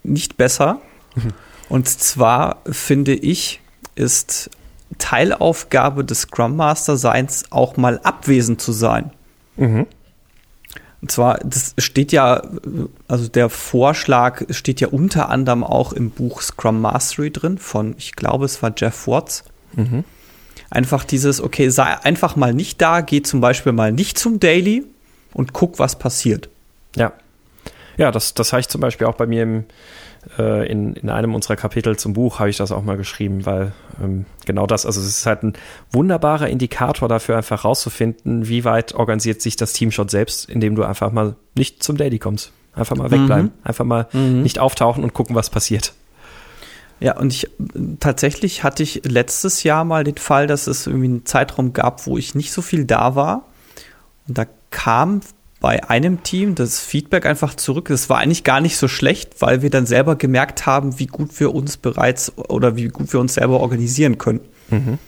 [0.03, 0.79] nicht besser.
[1.15, 1.33] Mhm.
[1.69, 3.61] Und zwar finde ich,
[3.95, 4.49] ist
[4.97, 9.11] Teilaufgabe des Scrum Master Seins auch mal abwesend zu sein.
[9.57, 9.87] Mhm.
[11.01, 12.43] Und zwar, das steht ja,
[13.07, 18.13] also der Vorschlag steht ja unter anderem auch im Buch Scrum Mastery drin von, ich
[18.13, 19.43] glaube, es war Jeff Watts.
[19.73, 20.03] Mhm.
[20.69, 24.83] Einfach dieses, okay, sei einfach mal nicht da, geh zum Beispiel mal nicht zum Daily
[25.33, 26.49] und guck, was passiert.
[26.95, 27.13] Ja.
[27.97, 29.63] Ja, das, das habe ich zum Beispiel auch bei mir im,
[30.37, 33.71] äh, in, in einem unserer Kapitel zum Buch habe ich das auch mal geschrieben, weil
[34.03, 35.53] ähm, genau das, also es ist halt ein
[35.91, 40.83] wunderbarer Indikator dafür, einfach rauszufinden, wie weit organisiert sich das Team schon selbst, indem du
[40.83, 42.51] einfach mal nicht zum Daily kommst.
[42.73, 43.51] Einfach mal wegbleiben, mhm.
[43.63, 44.41] einfach mal mhm.
[44.41, 45.93] nicht auftauchen und gucken, was passiert.
[46.99, 47.49] Ja, und ich
[47.99, 52.17] tatsächlich hatte ich letztes Jahr mal den Fall, dass es irgendwie einen Zeitraum gab, wo
[52.17, 53.45] ich nicht so viel da war.
[54.27, 55.21] Und da kam
[55.65, 57.89] bei einem Team das Feedback einfach zurück.
[57.89, 61.39] Es war eigentlich gar nicht so schlecht, weil wir dann selber gemerkt haben, wie gut
[61.39, 64.41] wir uns bereits oder wie gut wir uns selber organisieren können.
[64.69, 64.99] Mhm.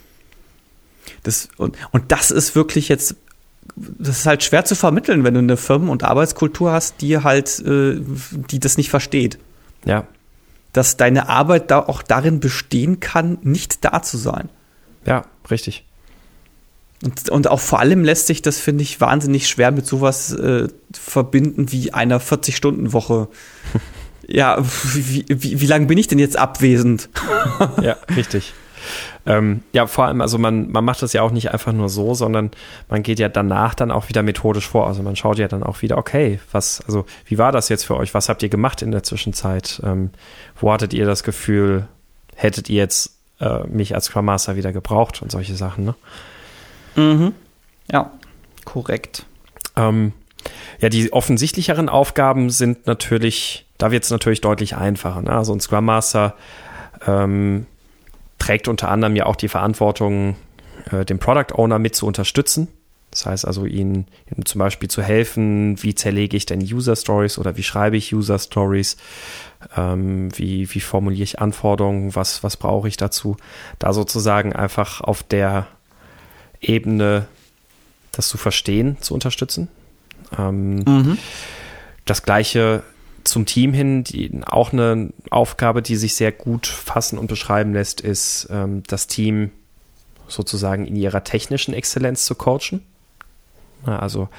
[1.22, 3.18] Das, und, und das ist wirklich jetzt,
[3.76, 7.60] das ist halt schwer zu vermitteln, wenn du eine Firmen- und Arbeitskultur hast, die halt,
[7.60, 8.02] äh,
[8.50, 9.38] die das nicht versteht.
[9.86, 10.08] Ja.
[10.74, 14.50] Dass deine Arbeit da auch darin bestehen kann, nicht da zu sein.
[15.06, 15.86] Ja, richtig.
[17.04, 20.68] Und, und auch vor allem lässt sich das, finde ich, wahnsinnig schwer mit sowas äh,
[20.92, 23.28] verbinden wie einer 40-Stunden-Woche.
[24.28, 24.58] ja,
[24.94, 27.10] wie, wie, wie lange bin ich denn jetzt abwesend?
[27.82, 28.54] ja, richtig.
[29.28, 32.14] Ähm, ja, vor allem, also man, man macht das ja auch nicht einfach nur so,
[32.14, 32.50] sondern
[32.90, 34.88] man geht ja danach dann auch wieder methodisch vor.
[34.88, 37.98] Also man schaut ja dann auch wieder, okay, was, also wie war das jetzt für
[37.98, 38.14] euch?
[38.14, 39.82] Was habt ihr gemacht in der Zwischenzeit?
[39.84, 40.12] Ähm,
[40.60, 41.88] wo hattet ihr das Gefühl,
[42.36, 45.96] hättet ihr jetzt äh, mich als Scrum Master wieder gebraucht und solche Sachen, ne?
[46.98, 47.34] Mhm.
[47.92, 48.12] Ja,
[48.66, 49.26] korrekt.
[49.76, 50.12] Ähm,
[50.80, 55.22] ja, die offensichtlicheren Aufgaben sind natürlich, da wird es natürlich deutlich einfacher.
[55.22, 55.32] Ne?
[55.32, 56.36] Also ein Scrum Master
[57.06, 57.66] ähm,
[58.40, 60.36] trägt unter anderem ja auch die Verantwortung,
[60.92, 62.68] äh, den Product Owner mit zu unterstützen.
[63.12, 67.38] Das heißt also, ihnen, ihnen, zum Beispiel zu helfen, wie zerlege ich denn User Stories
[67.38, 68.98] oder wie schreibe ich User Stories,
[69.78, 73.38] ähm, wie, wie formuliere ich Anforderungen, was, was brauche ich dazu.
[73.80, 75.68] Da sozusagen einfach auf der
[76.62, 77.28] Ebene,
[78.12, 79.68] das zu verstehen, zu unterstützen.
[80.38, 81.18] Ähm, mhm.
[82.06, 82.84] Das gleiche
[83.24, 88.02] zum Team hin, die, auch eine Aufgabe, die sich sehr gut fassen und beschreiben lässt,
[88.02, 89.52] ist, ähm, das Team
[90.28, 92.82] sozusagen in ihrer technischen Exzellenz zu coachen.
[93.86, 94.30] Also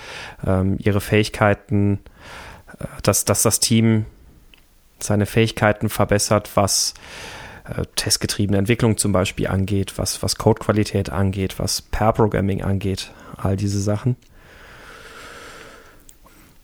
[0.47, 2.01] ähm, ihre Fähigkeiten,
[2.79, 4.07] äh, dass, dass das Team
[4.99, 7.38] seine Fähigkeiten verbessert, was äh,
[7.97, 14.17] testgetriebene Entwicklung zum Beispiel angeht, was, was Codequalität angeht, was Pair-Programming angeht, all diese Sachen.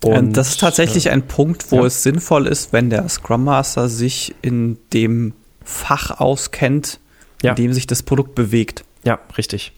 [0.03, 1.87] Und das ist tatsächlich äh, ein Punkt, wo ja.
[1.87, 5.33] es sinnvoll ist, wenn der Scrum Master sich in dem
[5.65, 7.01] Fach auskennt,
[7.43, 7.51] ja.
[7.51, 8.85] in dem sich das Produkt bewegt.
[9.05, 9.73] Ja, richtig.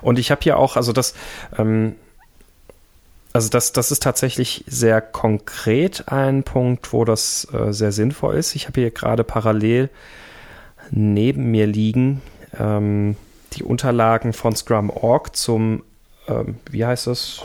[0.00, 1.14] Und ich habe hier auch, also das,
[1.58, 1.96] ähm,
[3.36, 8.56] also das, das ist tatsächlich sehr konkret ein Punkt, wo das äh, sehr sinnvoll ist.
[8.56, 9.90] Ich habe hier gerade parallel
[10.90, 12.22] neben mir liegen
[12.58, 13.14] ähm,
[13.52, 15.82] die Unterlagen von Scrum.org zum,
[16.28, 17.42] ähm, wie heißt das?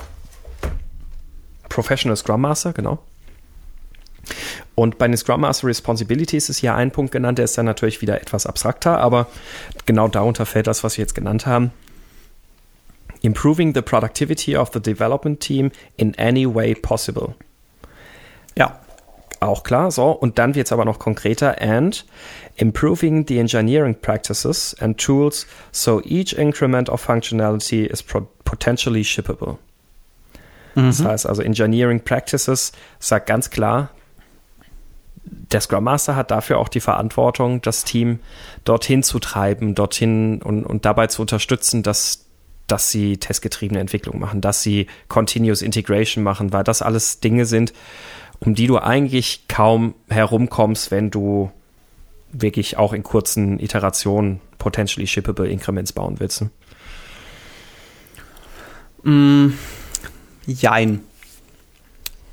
[1.67, 2.99] Professional Scrum Master, genau.
[4.75, 8.01] Und bei den Scrum Master Responsibilities ist hier ein Punkt genannt, der ist dann natürlich
[8.01, 9.27] wieder etwas abstrakter, aber
[9.86, 11.71] genau darunter fällt das, was wir jetzt genannt haben.
[13.21, 17.36] Improving the productivity of the development team in any way possible.
[18.57, 18.79] Ja,
[19.39, 19.91] auch klar.
[19.91, 21.62] So, und dann wird es aber noch konkreter.
[21.62, 22.05] And
[22.55, 29.57] improving the engineering practices and tools so each increment of functionality is potentially shippable.
[30.75, 30.88] Mhm.
[30.88, 33.89] Das heißt also, Engineering Practices sagt ganz klar,
[35.23, 38.19] der Scrum Master hat dafür auch die Verantwortung, das Team
[38.63, 42.25] dorthin zu treiben, dorthin und, und dabei zu unterstützen, dass
[42.71, 47.73] dass sie testgetriebene Entwicklung machen, dass sie Continuous Integration machen, weil das alles Dinge sind,
[48.39, 51.51] um die du eigentlich kaum herumkommst, wenn du
[52.31, 56.43] wirklich auch in kurzen Iterationen potentially shippable Increments bauen willst.
[59.03, 59.12] Ne?
[59.12, 59.53] Mm,
[60.47, 61.01] jein.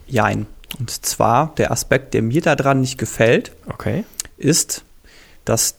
[0.07, 0.47] Jein.
[0.79, 4.05] Und zwar der Aspekt, der mir daran nicht gefällt, okay.
[4.37, 4.85] ist,
[5.45, 5.79] dass,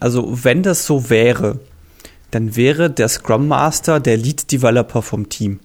[0.00, 1.60] also wenn das so wäre,
[2.30, 5.60] dann wäre der Scrum Master der Lead Developer vom Team.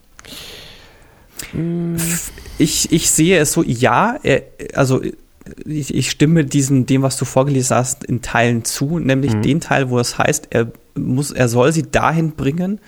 [2.57, 4.43] Ich, ich sehe es so, ja, er,
[4.75, 5.01] also
[5.65, 9.41] ich, ich, stimme diesem, dem, was du vorgelesen hast, in Teilen zu, nämlich mhm.
[9.41, 12.79] den Teil, wo es heißt, er muss, er soll sie dahin bringen,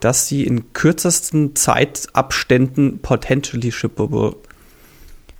[0.00, 4.34] dass sie in kürzesten Zeitabständen potentially shippable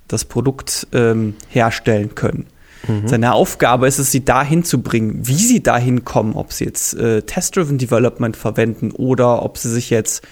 [0.07, 2.45] das Produkt ähm, herstellen können.
[2.87, 3.07] Mhm.
[3.07, 5.19] Seine Aufgabe ist es, sie dahin zu bringen.
[5.27, 9.89] Wie sie dahin kommen, ob sie jetzt äh, Test-Driven Development verwenden oder ob sie sich
[9.89, 10.25] jetzt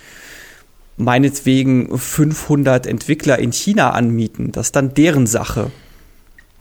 [0.97, 5.71] meinetwegen 500 Entwickler in China anmieten, das ist dann deren Sache.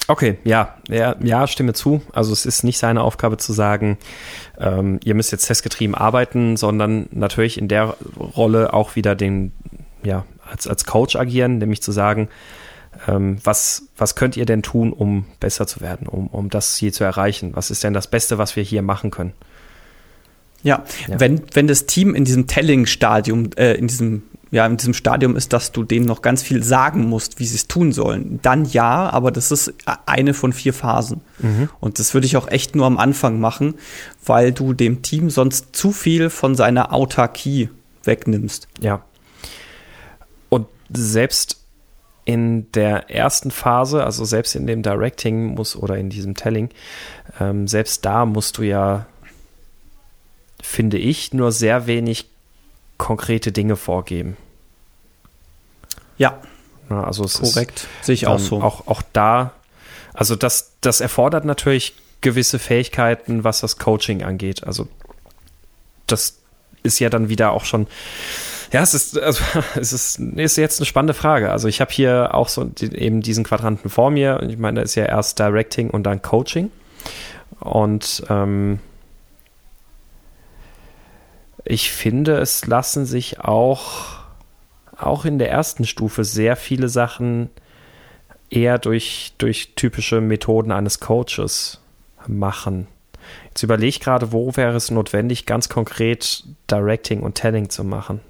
[0.09, 2.03] Okay, ja, ja, ja, stimme zu.
[2.13, 3.97] Also es ist nicht seine Aufgabe zu sagen,
[4.59, 9.53] ähm, ihr müsst jetzt testgetrieben arbeiten, sondern natürlich in der Rolle auch wieder den,
[10.03, 12.29] ja, als, als Coach agieren, nämlich zu sagen,
[13.07, 17.05] was, was könnt ihr denn tun, um besser zu werden, um, um das hier zu
[17.05, 17.53] erreichen?
[17.55, 19.33] Was ist denn das Beste, was wir hier machen können?
[20.63, 21.19] Ja, ja.
[21.19, 24.23] Wenn, wenn das Team in diesem Telling-Stadium, äh, in diesem
[24.53, 27.55] ja, in diesem Stadium ist, dass du denen noch ganz viel sagen musst, wie sie
[27.55, 28.41] es tun sollen.
[28.43, 29.73] Dann ja, aber das ist
[30.07, 31.21] eine von vier Phasen.
[31.39, 31.69] Mhm.
[31.79, 33.75] Und das würde ich auch echt nur am Anfang machen,
[34.27, 37.71] weil du dem Team sonst zu viel von seiner Autarkie
[38.03, 38.67] wegnimmst.
[38.81, 39.05] Ja.
[40.49, 41.60] Und selbst
[42.31, 46.71] in der ersten Phase, also selbst in dem Directing muss oder in diesem Telling,
[47.41, 49.07] ähm, selbst da musst du ja,
[50.63, 52.27] finde ich, nur sehr wenig
[52.99, 54.37] konkrete Dinge vorgeben.
[56.19, 56.41] Ja.
[56.89, 57.89] ja also es korrekt.
[58.01, 58.63] Sehe ich auch so.
[58.63, 59.53] Auch, auch da,
[60.15, 64.63] also das, das erfordert natürlich gewisse Fähigkeiten, was das Coaching angeht.
[64.63, 64.87] Also
[66.07, 66.39] das
[66.85, 67.89] ist ja dann wieder auch schon
[68.73, 69.43] ja, es ist, also,
[69.77, 71.51] es ist, ist jetzt eine spannende Frage.
[71.51, 74.43] Also ich habe hier auch so die, eben diesen Quadranten vor mir.
[74.49, 76.71] Ich meine, da ist ja erst Directing und dann Coaching.
[77.59, 78.79] Und ähm,
[81.65, 84.21] ich finde, es lassen sich auch,
[84.97, 87.51] auch in der ersten Stufe sehr viele Sachen
[88.51, 91.81] eher durch, durch typische Methoden eines Coaches
[92.27, 92.87] machen.
[93.49, 98.21] Jetzt überlege ich gerade, wo wäre es notwendig, ganz konkret Directing und Telling zu machen.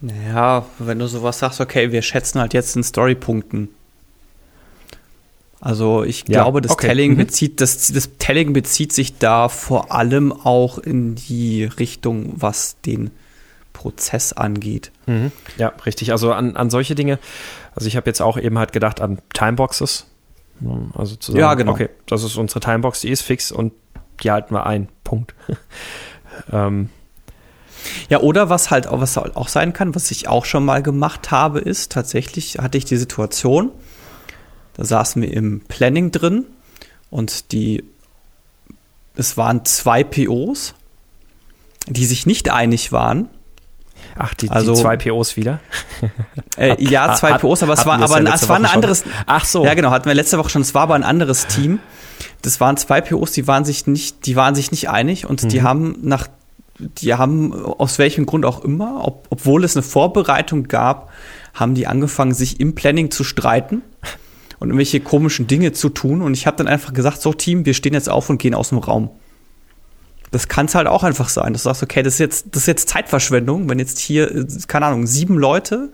[0.00, 3.68] Naja, wenn du sowas sagst, okay, wir schätzen halt jetzt in Storypunkten.
[5.60, 6.88] Also ich ja, glaube, das okay.
[6.88, 7.16] Telling mhm.
[7.18, 13.10] bezieht, das, das Telling bezieht sich da vor allem auch in die Richtung, was den
[13.74, 14.90] Prozess angeht.
[15.06, 15.32] Mhm.
[15.58, 16.12] Ja, richtig.
[16.12, 17.18] Also an, an solche Dinge.
[17.74, 20.06] Also ich habe jetzt auch eben halt gedacht an Timeboxes.
[20.94, 21.72] Also zu sagen, ja, genau.
[21.72, 23.72] okay, das ist unsere Timebox, die ist fix und
[24.22, 24.88] die halten wir ein.
[25.04, 25.34] Punkt.
[26.52, 26.90] ähm,
[28.08, 31.30] ja, oder was halt auch, was auch sein kann, was ich auch schon mal gemacht
[31.30, 33.70] habe, ist tatsächlich hatte ich die Situation,
[34.74, 36.46] da saßen wir im Planning drin
[37.10, 37.84] und die,
[39.16, 40.74] es waren zwei POs,
[41.86, 43.28] die sich nicht einig waren.
[44.16, 45.60] Ach, die, also, die zwei POs wieder?
[46.56, 49.02] Äh, ja, zwei hat, POs, aber es war, aber es war ein anderes.
[49.02, 49.12] Schon?
[49.24, 49.64] Ach so.
[49.64, 50.62] Ja, genau, hatten wir letzte Woche schon.
[50.62, 51.78] Es war aber ein anderes Team.
[52.42, 55.48] Das waren zwei POs, die waren sich nicht, die waren sich nicht einig und mhm.
[55.48, 56.28] die haben nach
[56.80, 61.10] die haben aus welchem Grund auch immer, ob, obwohl es eine Vorbereitung gab,
[61.54, 63.82] haben die angefangen, sich im Planning zu streiten
[64.58, 66.22] und irgendwelche komischen Dinge zu tun.
[66.22, 68.70] Und ich habe dann einfach gesagt, so Team, wir stehen jetzt auf und gehen aus
[68.70, 69.10] dem Raum.
[70.30, 71.52] Das kann es halt auch einfach sein.
[71.52, 75.06] Du sagst, okay, das ist jetzt, das ist jetzt Zeitverschwendung, wenn jetzt hier, keine Ahnung,
[75.06, 75.90] sieben Leute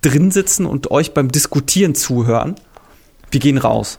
[0.00, 2.56] drin sitzen und euch beim Diskutieren zuhören.
[3.30, 3.98] Wir gehen raus.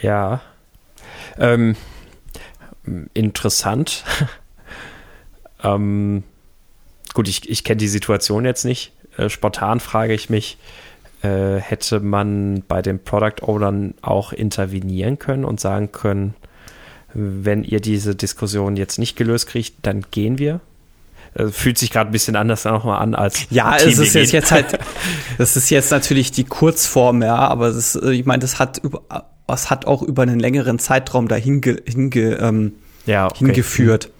[0.00, 0.42] Ja.
[1.38, 1.76] Ähm,
[3.14, 4.04] interessant.
[5.64, 6.22] Ähm,
[7.14, 8.92] gut, ich, ich kenne die Situation jetzt nicht.
[9.16, 10.58] Äh, spontan frage ich mich,
[11.22, 16.34] äh, hätte man bei den Product Ownern auch intervenieren können und sagen können,
[17.14, 20.60] wenn ihr diese Diskussion jetzt nicht gelöst kriegt, dann gehen wir?
[21.34, 23.46] Äh, fühlt sich gerade ein bisschen anders nochmal an als.
[23.50, 24.78] Ja, es ist jetzt, jetzt halt,
[25.38, 29.02] das ist jetzt natürlich die Kurzform, ja, aber das, äh, ich meine, das hat über,
[29.46, 32.72] das hat auch über einen längeren Zeitraum dahin hinge, ähm,
[33.06, 33.46] ja, okay.
[33.46, 34.10] hingeführt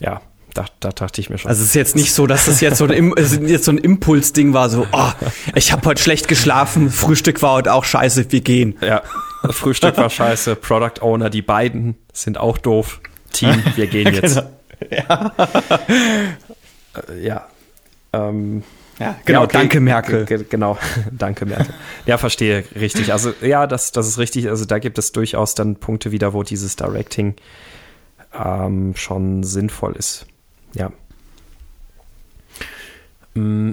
[0.00, 0.20] ja,
[0.54, 1.48] da, da dachte ich mir schon.
[1.48, 3.12] Also es ist jetzt nicht so, dass das jetzt so ein,
[3.46, 5.10] jetzt so ein Impulsding war, so, oh,
[5.54, 8.76] ich habe heute schlecht geschlafen, Frühstück war heute auch scheiße, wir gehen.
[8.80, 9.02] Ja,
[9.50, 13.00] Frühstück war scheiße, Product Owner, die beiden sind auch doof.
[13.32, 14.36] Team, wir gehen jetzt.
[14.36, 14.50] Genau.
[14.90, 15.32] Ja.
[17.20, 17.48] Ja.
[18.12, 18.62] Ähm,
[18.98, 19.52] ja, genau, ja, okay.
[19.58, 20.24] danke Merkel.
[20.48, 20.78] Genau,
[21.10, 21.74] danke Merkel.
[22.06, 23.12] Ja, verstehe, richtig.
[23.12, 24.48] Also ja, das, das ist richtig.
[24.48, 27.34] Also da gibt es durchaus dann Punkte wieder, wo dieses Directing
[28.34, 30.26] ähm, schon sinnvoll ist.
[30.74, 30.92] Ja.
[33.34, 33.72] Mm.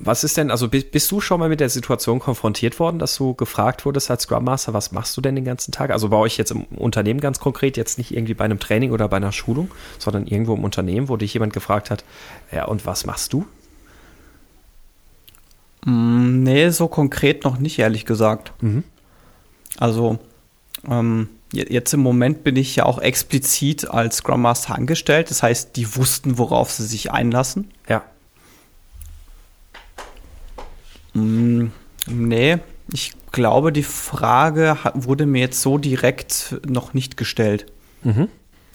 [0.00, 3.34] Was ist denn, also bist du schon mal mit der Situation konfrontiert worden, dass du
[3.34, 5.90] gefragt wurdest als Scrum Master, was machst du denn den ganzen Tag?
[5.90, 9.08] Also bei euch jetzt im Unternehmen ganz konkret, jetzt nicht irgendwie bei einem Training oder
[9.08, 12.04] bei einer Schulung, sondern irgendwo im Unternehmen, wo dich jemand gefragt hat,
[12.52, 13.44] ja, und was machst du?
[15.84, 18.52] Mm, nee, so konkret noch nicht, ehrlich gesagt.
[18.62, 18.84] Mhm.
[19.78, 20.18] Also,
[20.88, 25.30] ähm, jetzt im Moment bin ich ja auch explizit als Scrum Master angestellt.
[25.30, 27.70] Das heißt, die wussten, worauf sie sich einlassen.
[27.88, 28.02] Ja.
[31.14, 31.68] Mm,
[32.06, 32.58] nee,
[32.92, 37.66] ich glaube, die Frage wurde mir jetzt so direkt noch nicht gestellt.
[38.02, 38.28] Mhm.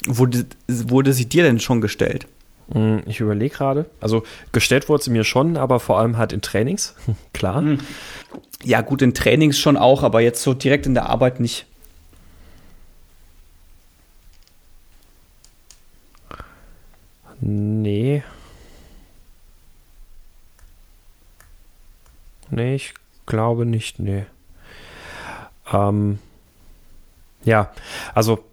[0.05, 2.27] Wurde, wurde sie dir denn schon gestellt?
[2.73, 3.85] Mm, ich überlege gerade.
[4.01, 6.95] Also gestellt wurde sie mir schon, aber vor allem halt in Trainings.
[7.33, 7.61] Klar.
[7.61, 7.79] Mhm.
[8.63, 11.65] Ja, gut, in Trainings schon auch, aber jetzt so direkt in der Arbeit nicht.
[17.45, 18.23] Nee.
[22.49, 22.93] Nee, ich
[23.25, 24.25] glaube nicht, nee.
[25.71, 26.19] Ähm,
[27.43, 27.73] ja,
[28.13, 28.45] also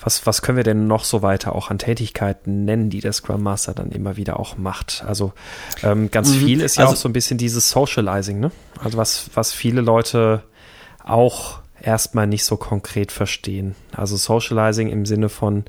[0.00, 3.42] was, was können wir denn noch so weiter auch an Tätigkeiten nennen, die der Scrum
[3.42, 5.02] Master dann immer wieder auch macht?
[5.06, 5.32] Also
[5.82, 6.38] ähm, ganz mhm.
[6.40, 8.50] viel ist ja also, auch so ein bisschen dieses Socializing, ne?
[8.84, 10.42] Also was, was viele Leute
[11.02, 13.74] auch erstmal nicht so konkret verstehen.
[13.96, 15.64] Also Socializing im Sinne von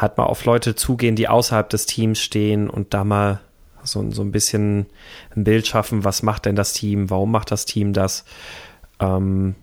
[0.00, 3.40] halt mal auf Leute zugehen, die außerhalb des Teams stehen und da mal
[3.82, 4.86] so, so ein bisschen
[5.34, 8.24] ein Bild schaffen, was macht denn das Team, warum macht das Team das?
[9.00, 9.54] Ähm,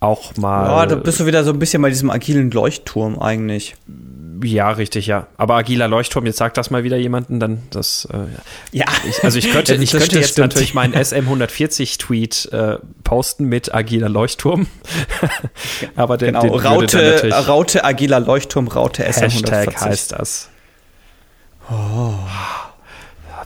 [0.00, 0.66] auch mal.
[0.66, 3.76] Ja, da bist du wieder so ein bisschen bei diesem agilen Leuchtturm eigentlich.
[4.42, 5.26] Ja, richtig, ja.
[5.36, 8.08] Aber agiler Leuchtturm, jetzt sagt das mal wieder jemanden, dann das.
[8.12, 8.86] Äh, ja.
[9.08, 10.48] Ich, also ich könnte, ich könnte jetzt stimmt.
[10.48, 14.66] natürlich meinen SM140-Tweet äh, posten mit agiler Leuchtturm.
[15.96, 16.42] Aber den, genau.
[16.42, 19.22] den Raute, Raute agiler Leuchtturm, Raute SM140.
[19.22, 20.48] Hashtag heißt das.
[21.70, 22.14] Oh.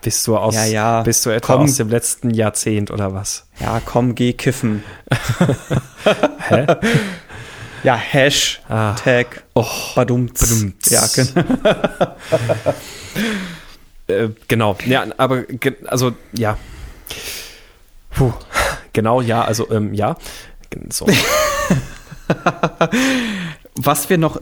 [0.04, 1.02] Bist du aus, ja, ja.
[1.02, 1.62] bist du etwa komm.
[1.62, 3.46] aus dem letzten Jahrzehnt oder was?
[3.58, 4.84] Ja, komm, geh kiffen.
[6.48, 6.66] Hä?
[7.84, 8.96] Ja, Hashtag ah.
[9.54, 10.40] oh, badumts.
[10.40, 10.90] badumts.
[10.90, 12.16] Ja, genau.
[14.06, 14.76] äh, genau.
[14.86, 15.44] Ja, aber
[15.86, 16.58] also ja.
[18.10, 18.32] Puh.
[18.92, 20.16] Genau, ja, also ähm, ja.
[20.88, 21.06] So.
[23.76, 24.40] was wir noch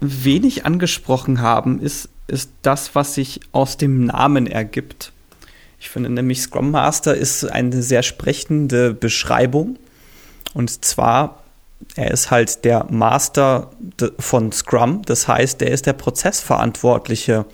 [0.00, 5.12] wenig angesprochen haben, ist ist das, was sich aus dem Namen ergibt.
[5.78, 9.78] Ich finde nämlich Scrum Master ist eine sehr sprechende Beschreibung.
[10.54, 11.43] Und zwar,
[11.96, 13.70] er ist halt der Master
[14.18, 15.02] von Scrum.
[15.06, 17.44] Das heißt, er ist der Prozessverantwortliche.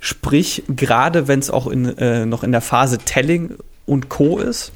[0.00, 3.56] Sprich, gerade wenn es auch in, äh, noch in der Phase Telling
[3.86, 4.38] und Co.
[4.38, 4.72] ist,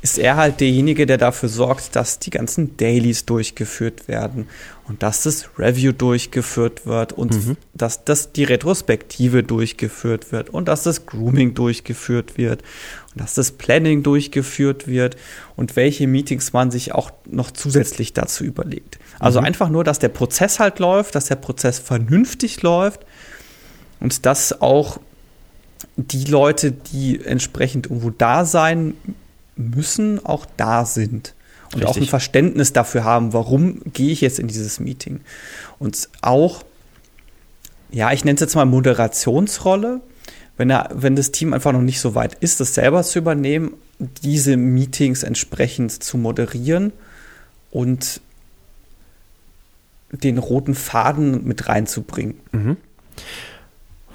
[0.00, 4.46] ist er halt derjenige, der dafür sorgt, dass die ganzen Dailies durchgeführt werden
[4.86, 7.56] und dass das Review durchgeführt wird und mhm.
[7.74, 12.62] dass das die Retrospektive durchgeführt wird und dass das Grooming durchgeführt wird
[13.12, 15.16] und dass das Planning durchgeführt wird
[15.56, 18.98] und welche Meetings man sich auch noch zusätzlich dazu überlegt.
[19.18, 19.46] Also mhm.
[19.46, 23.00] einfach nur, dass der Prozess halt läuft, dass der Prozess vernünftig läuft
[23.98, 25.00] und dass auch
[25.96, 28.94] die Leute, die entsprechend irgendwo da sein
[29.58, 31.34] müssen, auch da sind.
[31.74, 31.88] Und Richtig.
[31.88, 35.20] auch ein Verständnis dafür haben, warum gehe ich jetzt in dieses Meeting.
[35.78, 36.62] Und auch,
[37.90, 40.00] ja, ich nenne es jetzt mal Moderationsrolle,
[40.56, 43.74] wenn, er, wenn das Team einfach noch nicht so weit ist, das selber zu übernehmen,
[43.98, 46.92] diese Meetings entsprechend zu moderieren
[47.70, 48.22] und
[50.10, 52.40] den roten Faden mit reinzubringen.
[52.52, 52.76] Mhm.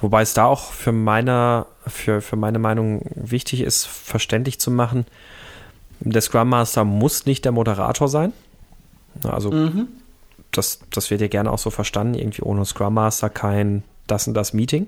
[0.02, 5.06] Wobei es da auch für meine, für, für meine Meinung wichtig ist, verständlich zu machen,
[6.12, 8.34] der Scrum Master muss nicht der Moderator sein.
[9.24, 9.88] Also mhm.
[10.52, 14.34] das, das wird ja gerne auch so verstanden, irgendwie ohne Scrum Master kein das und
[14.34, 14.88] das Meeting.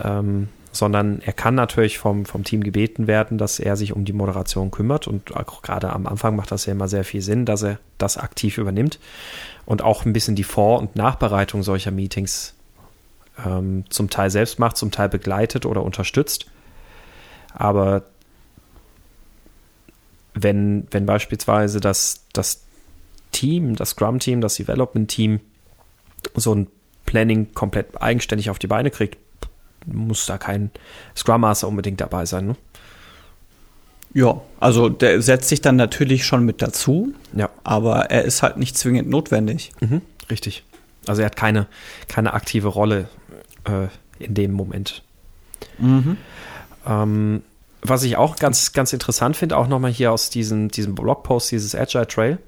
[0.00, 4.12] Ähm, sondern er kann natürlich vom, vom Team gebeten werden, dass er sich um die
[4.12, 5.08] Moderation kümmert.
[5.08, 8.16] Und auch gerade am Anfang macht das ja immer sehr viel Sinn, dass er das
[8.16, 8.98] aktiv übernimmt
[9.66, 12.54] und auch ein bisschen die Vor- und Nachbereitung solcher Meetings
[13.44, 16.46] ähm, zum Teil selbst macht, zum Teil begleitet oder unterstützt.
[17.54, 18.04] Aber
[20.42, 22.62] wenn, wenn beispielsweise das, das
[23.32, 25.40] Team, das Scrum-Team, das Development-Team
[26.34, 26.66] so ein
[27.06, 29.16] Planning komplett eigenständig auf die Beine kriegt,
[29.86, 30.70] muss da kein
[31.16, 32.48] Scrum Master unbedingt dabei sein.
[32.48, 32.56] Ne?
[34.14, 37.50] Ja, also der setzt sich dann natürlich schon mit dazu, ja.
[37.64, 39.72] aber er ist halt nicht zwingend notwendig.
[39.80, 40.64] Mhm, richtig.
[41.06, 41.66] Also er hat keine,
[42.08, 43.08] keine aktive Rolle
[43.64, 43.88] äh,
[44.22, 45.02] in dem Moment.
[45.78, 46.16] Mhm.
[46.86, 47.42] Ähm,
[47.82, 51.74] was ich auch ganz, ganz interessant finde, auch nochmal hier aus diesem, diesem Blogpost, dieses
[51.74, 52.38] Agile Trail,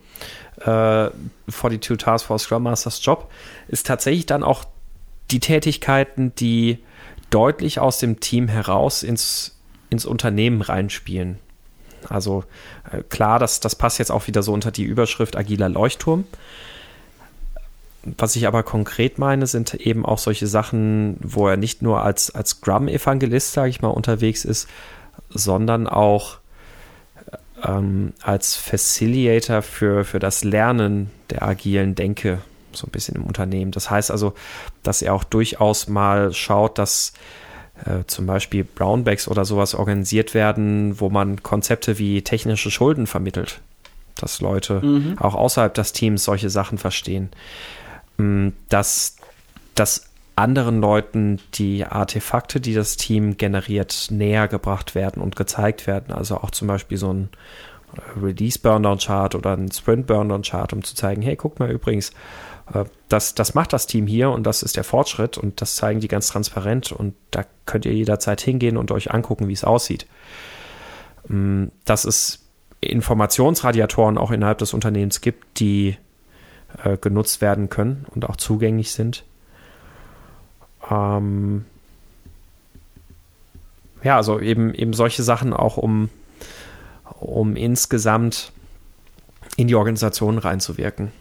[0.61, 1.11] äh,
[1.51, 3.31] 42 Task Force Scrum Masters Job,
[3.69, 4.65] ist tatsächlich dann auch
[5.31, 6.79] die Tätigkeiten, die
[7.31, 9.57] deutlich aus dem Team heraus ins,
[9.89, 11.39] ins Unternehmen reinspielen.
[12.09, 12.45] Also
[12.91, 16.25] äh, klar, das, das passt jetzt auch wieder so unter die Überschrift agiler Leuchtturm.
[18.03, 22.35] was ich aber konkret meine, sind eben auch solche Sachen, wo er nicht nur als,
[22.35, 24.69] als Scrum-Evangelist, sage ich mal, unterwegs ist,
[25.31, 26.39] sondern auch
[27.65, 32.39] ähm, als Facilitator für, für das Lernen der agilen Denke
[32.73, 33.73] so ein bisschen im Unternehmen.
[33.73, 34.35] Das heißt also,
[34.83, 37.13] dass er auch durchaus mal schaut, dass
[37.85, 43.61] äh, zum Beispiel Brownbacks oder sowas organisiert werden, wo man Konzepte wie technische Schulden vermittelt.
[44.17, 45.19] Dass Leute mhm.
[45.19, 47.31] auch außerhalb des Teams solche Sachen verstehen.
[48.19, 49.17] Mm, dass,
[49.75, 50.10] dass
[50.41, 56.13] anderen Leuten die Artefakte, die das Team generiert, näher gebracht werden und gezeigt werden.
[56.13, 57.29] Also auch zum Beispiel so ein
[57.95, 61.71] äh, Release Burndown Chart oder ein Sprint Burndown Chart, um zu zeigen, hey, guck mal
[61.71, 62.11] übrigens,
[62.73, 66.01] äh, das, das macht das Team hier und das ist der Fortschritt und das zeigen
[66.01, 70.07] die ganz transparent und da könnt ihr jederzeit hingehen und euch angucken, wie es aussieht.
[71.29, 72.47] Mm, dass es
[72.81, 75.97] Informationsradiatoren auch innerhalb des Unternehmens gibt, die
[76.83, 79.25] äh, genutzt werden können und auch zugänglich sind.
[80.91, 81.65] Ähm
[84.03, 86.09] ja, also eben, eben solche Sachen auch, um,
[87.21, 88.53] um insgesamt
[89.57, 91.13] in die Organisation reinzuwirken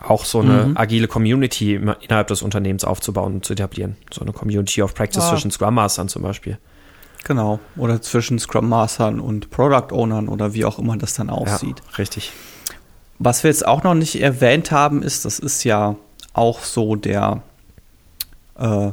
[0.00, 0.76] auch so eine mhm.
[0.76, 3.96] agile Community innerhalb des Unternehmens aufzubauen und zu etablieren.
[4.12, 5.30] So eine Community of Practice ja.
[5.30, 6.58] zwischen Scrum Mastern zum Beispiel.
[7.24, 7.58] Genau.
[7.76, 11.82] Oder zwischen Scrum Mastern und Product Ownern oder wie auch immer das dann aussieht.
[11.90, 12.32] Ja, richtig.
[13.18, 15.96] Was wir jetzt auch noch nicht erwähnt haben, ist, das ist ja
[16.32, 17.42] auch so der,
[18.58, 18.90] äh,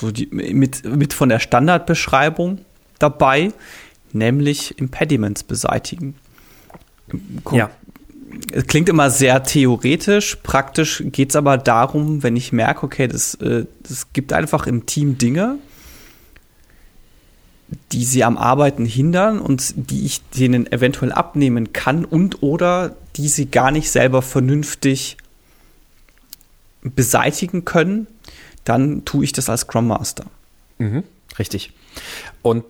[0.00, 2.58] so die, mit, mit von der Standardbeschreibung
[2.98, 3.52] dabei,
[4.12, 6.14] nämlich Impediments beseitigen.
[7.44, 7.70] Kom ja
[8.52, 10.36] es klingt immer sehr theoretisch.
[10.42, 14.86] Praktisch geht es aber darum, wenn ich merke, okay, das, äh, das gibt einfach im
[14.86, 15.58] Team Dinge,
[17.92, 23.28] die sie am Arbeiten hindern und die ich denen eventuell abnehmen kann und oder die
[23.28, 25.16] sie gar nicht selber vernünftig
[26.82, 28.06] beseitigen können,
[28.64, 30.24] dann tue ich das als Scrum Master.
[30.78, 31.04] Mhm,
[31.38, 31.72] richtig.
[32.42, 32.64] Und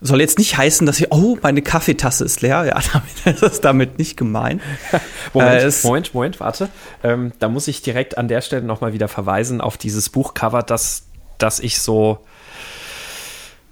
[0.00, 2.64] soll jetzt nicht heißen, dass ich, oh, meine Kaffeetasse ist leer.
[2.64, 4.60] Ja, damit, das ist damit nicht gemein.
[5.34, 6.68] Moment, äh, Moment, Moment, warte.
[7.02, 11.04] Ähm, da muss ich direkt an der Stelle nochmal wieder verweisen auf dieses Buchcover, das,
[11.38, 12.24] das ich so,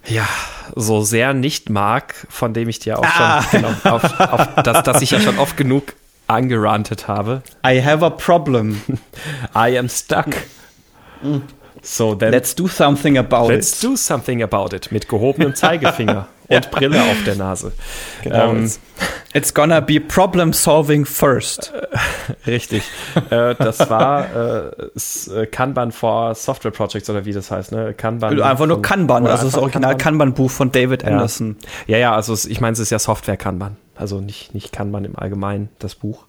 [0.07, 0.29] ja,
[0.75, 3.43] so sehr nicht mag, von dem ich dir auch ah.
[3.43, 5.95] schon, genau, auf, auf, das, das ich ja schon oft genug
[6.27, 7.43] angerantet habe.
[7.67, 8.83] I have a problem.
[9.55, 10.27] I am stuck.
[11.23, 11.43] Mm.
[11.83, 13.57] So, then let's do something about let's it.
[13.57, 16.71] Let's do something about it mit gehobenem Zeigefinger und.
[16.71, 17.73] Brille auf der Nase.
[18.23, 18.51] Genau.
[18.51, 18.71] Ähm,
[19.33, 21.73] it's gonna be problem solving first.
[22.47, 22.83] Richtig.
[23.31, 24.27] äh, das war
[24.67, 27.95] äh, Kanban for Software Projects oder wie das heißt, ne?
[27.95, 28.41] Kanban.
[28.41, 31.57] Einfach nur Kanban, also das Original Kanban-Buch von David Anderson.
[31.87, 33.77] Ja, ja, ja also ich meine, es ist ja Software Kanban.
[33.95, 36.25] Also nicht, nicht Kanban im Allgemeinen, das Buch.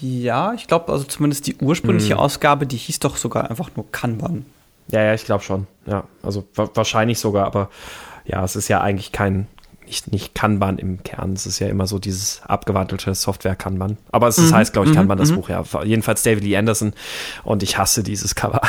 [0.00, 2.20] Ja, ich glaube, also zumindest die ursprüngliche hm.
[2.20, 4.46] Ausgabe, die hieß doch sogar einfach nur Kanban.
[4.88, 5.66] Ja, ja, ich glaube schon.
[5.86, 7.70] Ja, also wa wahrscheinlich sogar, aber
[8.24, 9.46] ja, es ist ja eigentlich kein,
[9.86, 11.32] nicht, nicht Kanban im Kern.
[11.32, 13.98] Es ist ja immer so dieses abgewandelte Software-Kanban.
[14.10, 14.54] Aber es mhm.
[14.54, 15.36] heißt, glaube ich, mhm, Kanban, das mhm.
[15.36, 15.64] Buch, ja.
[15.84, 16.92] Jedenfalls David Lee Anderson.
[17.44, 18.60] Und ich hasse dieses Cover.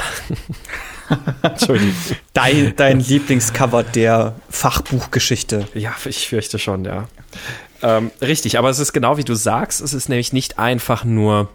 [1.42, 1.96] Entschuldigung.
[2.34, 5.68] Dein, dein Lieblingscover der Fachbuchgeschichte.
[5.74, 7.08] Ja, ich fürchte schon, ja.
[7.82, 11.50] Ähm, richtig, aber es ist genau wie du sagst, es ist nämlich nicht einfach nur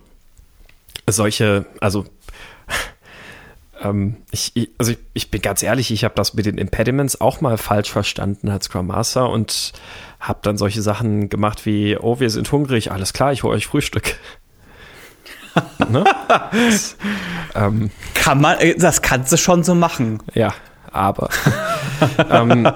[1.08, 2.04] solche, also
[3.82, 7.20] ähm, ich, ich, also ich, ich, bin ganz ehrlich, ich habe das mit den Impediments
[7.20, 9.72] auch mal falsch verstanden als Scrum Master und
[10.20, 13.66] habe dann solche Sachen gemacht wie, oh, wir sind hungrig, alles klar, ich hole euch
[13.66, 14.16] Frühstück.
[15.88, 16.04] ne?
[16.28, 16.96] das,
[17.54, 20.22] ähm, Kann man, äh, das kannst du schon so machen.
[20.34, 20.54] Ja,
[20.92, 21.28] aber
[22.30, 22.68] ähm,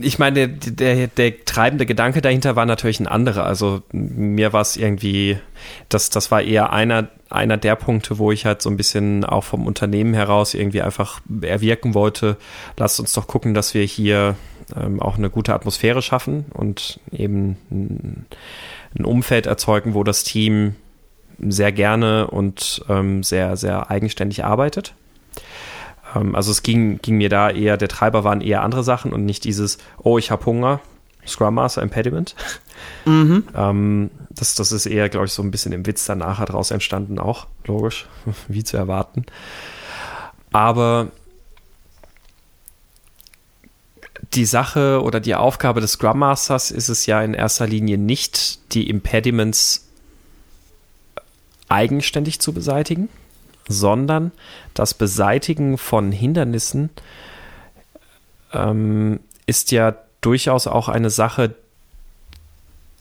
[0.00, 3.46] ich meine, der, der, der, treibende Gedanke dahinter war natürlich ein anderer.
[3.46, 5.38] Also mir war es irgendwie,
[5.88, 9.44] das, das war eher einer, einer der Punkte, wo ich halt so ein bisschen auch
[9.44, 12.36] vom Unternehmen heraus irgendwie einfach erwirken wollte,
[12.76, 14.36] lasst uns doch gucken, dass wir hier
[14.76, 18.26] ähm, auch eine gute Atmosphäre schaffen und eben ein,
[18.98, 20.76] ein Umfeld erzeugen, wo das Team
[21.38, 24.94] sehr gerne und ähm, sehr, sehr eigenständig arbeitet.
[26.14, 29.24] Ähm, also es ging, ging mir da eher, der Treiber waren eher andere Sachen und
[29.24, 30.80] nicht dieses, oh, ich habe Hunger,
[31.26, 32.34] Scrum Master Impediment.
[33.06, 33.44] Mhm.
[33.54, 37.18] Ähm, das, das ist eher, glaube ich, so ein bisschen im Witz danach daraus entstanden,
[37.18, 38.06] auch logisch,
[38.48, 39.24] wie zu erwarten.
[40.52, 41.08] Aber
[44.34, 48.72] die Sache oder die Aufgabe des Scrum Masters ist es ja in erster Linie nicht,
[48.74, 49.88] die Impediments
[51.68, 53.08] eigenständig zu beseitigen,
[53.68, 54.32] sondern
[54.74, 56.90] das Beseitigen von Hindernissen
[58.52, 61.54] ähm, ist ja durchaus auch eine Sache,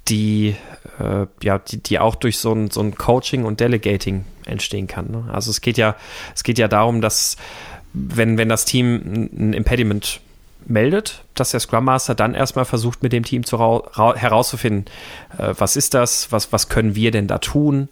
[0.08, 0.56] die,
[1.00, 5.12] äh, ja, die, die auch durch so ein, so ein Coaching und Delegating entstehen kann.
[5.12, 5.26] Ne?
[5.32, 5.96] Also es geht ja,
[6.36, 7.38] es geht ja darum, dass
[7.94, 10.20] wenn, wenn das Team ein Impediment
[10.66, 14.86] meldet, dass der Scrum Master dann erstmal versucht, mit dem Team zu herauszufinden,
[15.38, 17.90] äh, was ist das, was, was können wir denn da tun,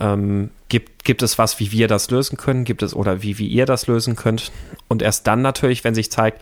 [0.00, 3.46] ähm, gibt, gibt es was, wie wir das lösen können, gibt es oder wie, wie
[3.46, 4.50] ihr das lösen könnt.
[4.88, 6.40] Und erst dann natürlich, wenn sich zeigt,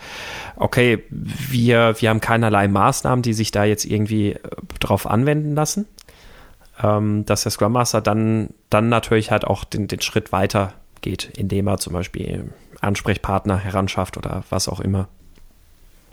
[0.56, 4.38] okay, wir, wir haben keinerlei Maßnahmen, die sich da jetzt irgendwie äh,
[4.80, 5.86] drauf anwenden lassen,
[6.82, 11.30] ähm, dass der Scrum Master dann, dann natürlich halt auch den, den Schritt weiter geht,
[11.36, 15.08] indem er zum Beispiel Ansprechpartner heranschafft oder was auch immer.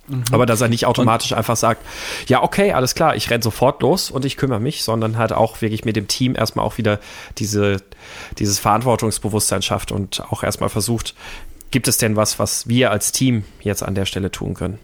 [0.09, 0.23] Mhm.
[0.31, 1.85] Aber dass er nicht automatisch und einfach sagt,
[2.27, 5.61] ja, okay, alles klar, ich renn sofort los und ich kümmere mich, sondern halt auch
[5.61, 6.99] wirklich mit dem Team erstmal auch wieder
[7.37, 7.77] diese,
[8.37, 11.15] dieses Verantwortungsbewusstsein schafft und auch erstmal versucht,
[11.71, 14.79] gibt es denn was, was wir als Team jetzt an der Stelle tun können?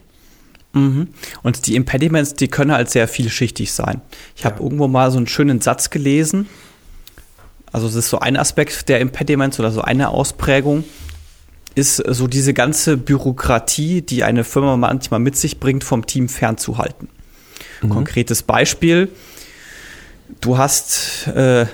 [0.74, 1.08] Mhm.
[1.42, 4.02] Und die Impediments, die können halt sehr vielschichtig sein.
[4.36, 4.52] Ich ja.
[4.52, 6.48] habe irgendwo mal so einen schönen Satz gelesen.
[7.72, 10.84] Also, das ist so ein Aspekt der Impediments oder so eine Ausprägung
[11.76, 17.10] ist so diese ganze Bürokratie, die eine Firma manchmal mit sich bringt, vom Team fernzuhalten.
[17.82, 17.90] Mhm.
[17.90, 19.10] Konkretes Beispiel.
[20.42, 21.66] Du hast äh,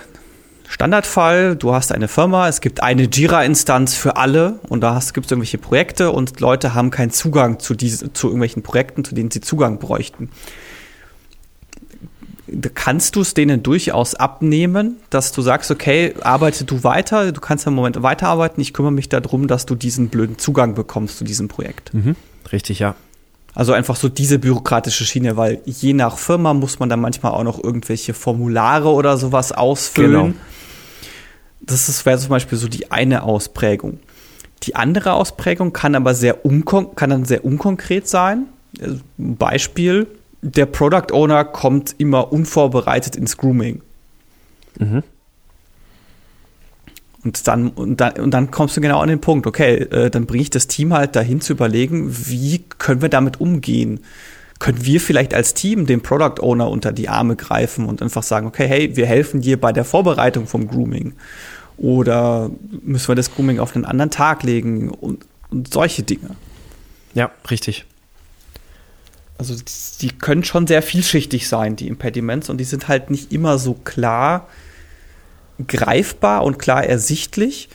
[0.67, 5.31] Standardfall, du hast eine Firma, es gibt eine Jira-Instanz für alle und da gibt es
[5.31, 9.41] irgendwelche Projekte und Leute haben keinen Zugang zu, diese, zu irgendwelchen Projekten, zu denen sie
[9.41, 10.29] Zugang bräuchten
[12.73, 17.65] kannst du es denen durchaus abnehmen, dass du sagst, okay, arbeite du weiter, du kannst
[17.67, 21.47] im Moment weiterarbeiten, ich kümmere mich darum, dass du diesen blöden Zugang bekommst zu diesem
[21.47, 21.93] Projekt.
[21.93, 22.15] Mhm.
[22.51, 22.95] Richtig, ja.
[23.53, 27.43] Also einfach so diese bürokratische Schiene, weil je nach Firma muss man dann manchmal auch
[27.43, 30.11] noch irgendwelche Formulare oder sowas ausfüllen.
[30.11, 30.33] Genau.
[31.61, 33.99] Das wäre zum Beispiel so die eine Ausprägung.
[34.63, 36.37] Die andere Ausprägung kann aber sehr
[36.95, 38.45] kann dann sehr unkonkret sein.
[39.17, 40.07] Beispiel,
[40.41, 43.81] der Product Owner kommt immer unvorbereitet ins Grooming.
[44.79, 45.03] Mhm.
[47.23, 50.25] Und dann, und, dann, und dann kommst du genau an den Punkt, okay, äh, dann
[50.25, 53.99] bringe ich das Team halt dahin zu überlegen, wie können wir damit umgehen?
[54.57, 58.47] Können wir vielleicht als Team dem Product Owner unter die Arme greifen und einfach sagen,
[58.47, 61.13] okay, hey, wir helfen dir bei der Vorbereitung vom Grooming?
[61.77, 62.49] Oder
[62.83, 66.35] müssen wir das Grooming auf einen anderen Tag legen und, und solche Dinge?
[67.13, 67.85] Ja, richtig.
[69.41, 69.55] Also
[70.01, 73.73] die können schon sehr vielschichtig sein, die Impediments, und die sind halt nicht immer so
[73.73, 74.47] klar
[75.65, 77.67] greifbar und klar ersichtlich,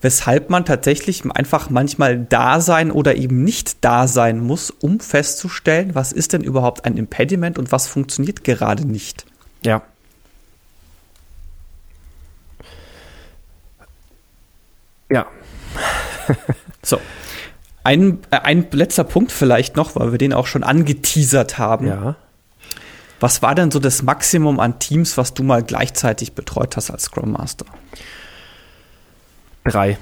[0.00, 5.94] weshalb man tatsächlich einfach manchmal da sein oder eben nicht da sein muss, um festzustellen,
[5.94, 9.24] was ist denn überhaupt ein Impediment und was funktioniert gerade nicht.
[9.64, 9.82] Ja.
[15.08, 15.26] Ja.
[16.82, 16.98] so.
[17.84, 21.86] Ein, äh, ein letzter Punkt vielleicht noch, weil wir den auch schon angeteasert haben.
[21.86, 22.16] Ja.
[23.20, 27.04] Was war denn so das Maximum an Teams, was du mal gleichzeitig betreut hast als
[27.04, 27.66] Scrum Master?
[29.64, 29.96] Drei.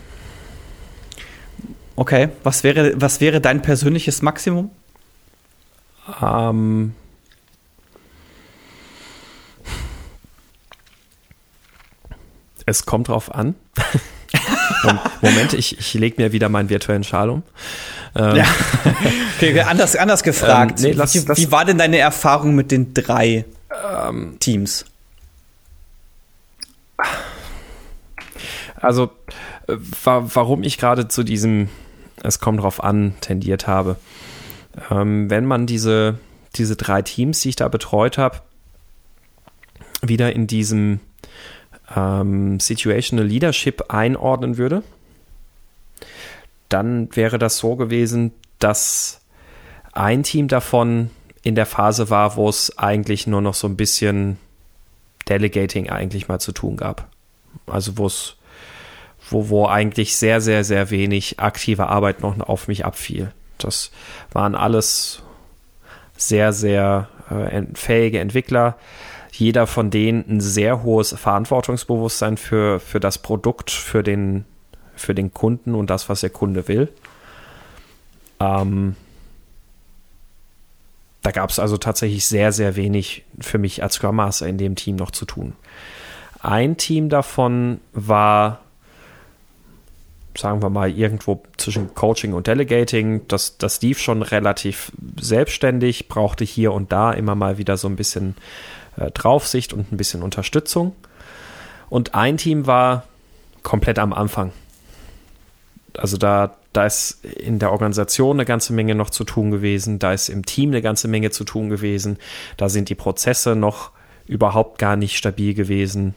[1.97, 4.71] Okay, was wäre, was wäre dein persönliches Maximum?
[6.23, 6.95] Ähm,
[12.65, 13.55] es kommt drauf an.
[15.21, 17.43] Moment, ich, ich lege mir wieder meinen virtuellen Schal um.
[18.15, 18.45] Ähm, ja.
[19.37, 20.81] Okay, anders, anders gefragt.
[20.81, 23.45] Ähm, nee, lass, wie, lass, wie, war denn deine Erfahrung mit den drei
[24.07, 24.85] ähm, Teams?
[28.77, 29.11] Also,
[29.67, 31.69] äh, warum ich gerade zu diesem
[32.23, 33.97] Es kommt drauf an tendiert habe.
[34.91, 36.19] Ähm, wenn man diese,
[36.57, 38.41] diese drei Teams, die ich da betreut habe,
[40.03, 41.01] wieder in diesem
[41.95, 44.83] ähm, Situational Leadership einordnen würde,
[46.69, 49.21] dann wäre das so gewesen, dass
[49.93, 51.11] ein Team davon
[51.43, 54.39] in der Phase war, wo es eigentlich nur noch so ein bisschen
[55.29, 57.09] Delegating eigentlich mal zu tun gab.
[57.67, 58.37] Also wo es,
[59.29, 63.33] wo, wo eigentlich sehr, sehr, sehr wenig aktive Arbeit noch auf mich abfiel.
[63.59, 63.91] Das
[64.33, 65.23] waren alles
[66.17, 68.77] sehr, sehr äh, fähige Entwickler,
[69.41, 74.45] jeder von denen ein sehr hohes Verantwortungsbewusstsein für, für das Produkt, für den,
[74.95, 76.89] für den Kunden und das, was der Kunde will.
[78.39, 78.97] Ähm,
[81.23, 84.75] da gab es also tatsächlich sehr, sehr wenig für mich als Scrum Master in dem
[84.75, 85.55] Team noch zu tun.
[86.43, 88.61] Ein Team davon war,
[90.37, 93.27] sagen wir mal, irgendwo zwischen Coaching und Delegating.
[93.29, 97.97] Das, das lief schon relativ selbstständig, brauchte hier und da immer mal wieder so ein
[97.97, 98.35] bisschen
[98.97, 100.95] äh, Draufsicht und ein bisschen Unterstützung.
[101.89, 103.05] Und ein Team war
[103.63, 104.53] komplett am Anfang.
[105.97, 110.13] Also da, da ist in der Organisation eine ganze Menge noch zu tun gewesen, da
[110.13, 112.19] ist im Team eine ganze Menge zu tun gewesen,
[112.57, 113.91] da sind die Prozesse noch
[114.27, 116.15] überhaupt gar nicht stabil gewesen.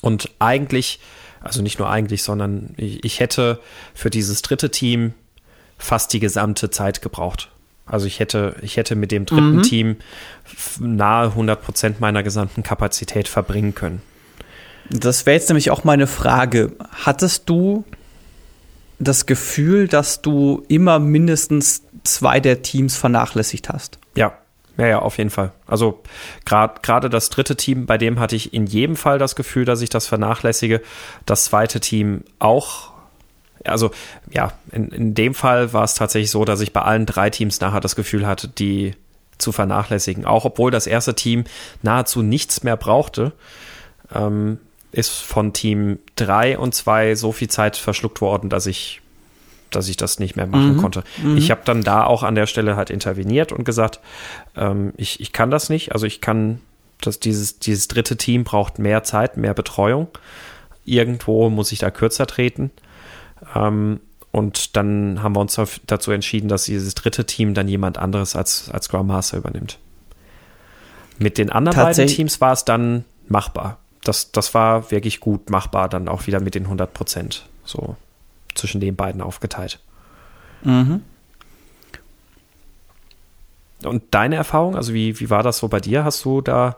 [0.00, 1.00] Und eigentlich,
[1.40, 3.60] also nicht nur eigentlich, sondern ich, ich hätte
[3.94, 5.14] für dieses dritte Team
[5.76, 7.50] fast die gesamte Zeit gebraucht.
[7.88, 9.62] Also ich hätte, ich hätte mit dem dritten mhm.
[9.62, 9.96] Team
[10.80, 14.02] nahe 100 Prozent meiner gesamten Kapazität verbringen können.
[14.90, 16.72] Das wäre jetzt nämlich auch meine Frage.
[17.04, 17.84] Hattest du
[18.98, 23.98] das Gefühl, dass du immer mindestens zwei der Teams vernachlässigt hast?
[24.16, 24.32] Ja,
[24.78, 25.52] ja, ja, auf jeden Fall.
[25.66, 26.02] Also
[26.44, 29.82] gerade gerade das dritte Team, bei dem hatte ich in jedem Fall das Gefühl, dass
[29.82, 30.82] ich das vernachlässige.
[31.26, 32.92] Das zweite Team auch.
[33.64, 33.90] Also
[34.30, 37.60] ja, in, in dem Fall war es tatsächlich so, dass ich bei allen drei Teams
[37.60, 38.94] nachher das Gefühl hatte, die
[39.38, 40.24] zu vernachlässigen.
[40.24, 41.44] Auch obwohl das erste Team
[41.82, 43.32] nahezu nichts mehr brauchte,
[44.14, 44.58] ähm,
[44.90, 49.00] ist von Team 3 und 2 so viel Zeit verschluckt worden, dass ich
[49.70, 50.80] dass ich das nicht mehr machen mhm.
[50.80, 51.04] konnte.
[51.22, 51.36] Mhm.
[51.36, 54.00] Ich habe dann da auch an der Stelle halt interveniert und gesagt,
[54.56, 55.92] ähm, ich, ich kann das nicht.
[55.92, 56.60] Also ich kann,
[57.02, 60.08] dass dieses, dieses dritte Team braucht mehr Zeit, mehr Betreuung.
[60.84, 62.70] Irgendwo muss ich da kürzer treten.
[63.54, 68.36] Ähm, und dann haben wir uns dazu entschieden, dass dieses dritte Team dann jemand anderes
[68.36, 69.78] als, als Scrum Master übernimmt.
[71.18, 73.78] Mit den anderen beiden Teams war es dann machbar.
[74.04, 77.46] Das, das war wirklich gut machbar, dann auch wieder mit den 100 Prozent.
[77.64, 77.96] So
[78.54, 79.78] zwischen den beiden aufgeteilt.
[80.62, 81.02] Mhm.
[83.84, 86.04] Und deine Erfahrung, also wie, wie war das so bei dir?
[86.04, 86.76] Hast du da,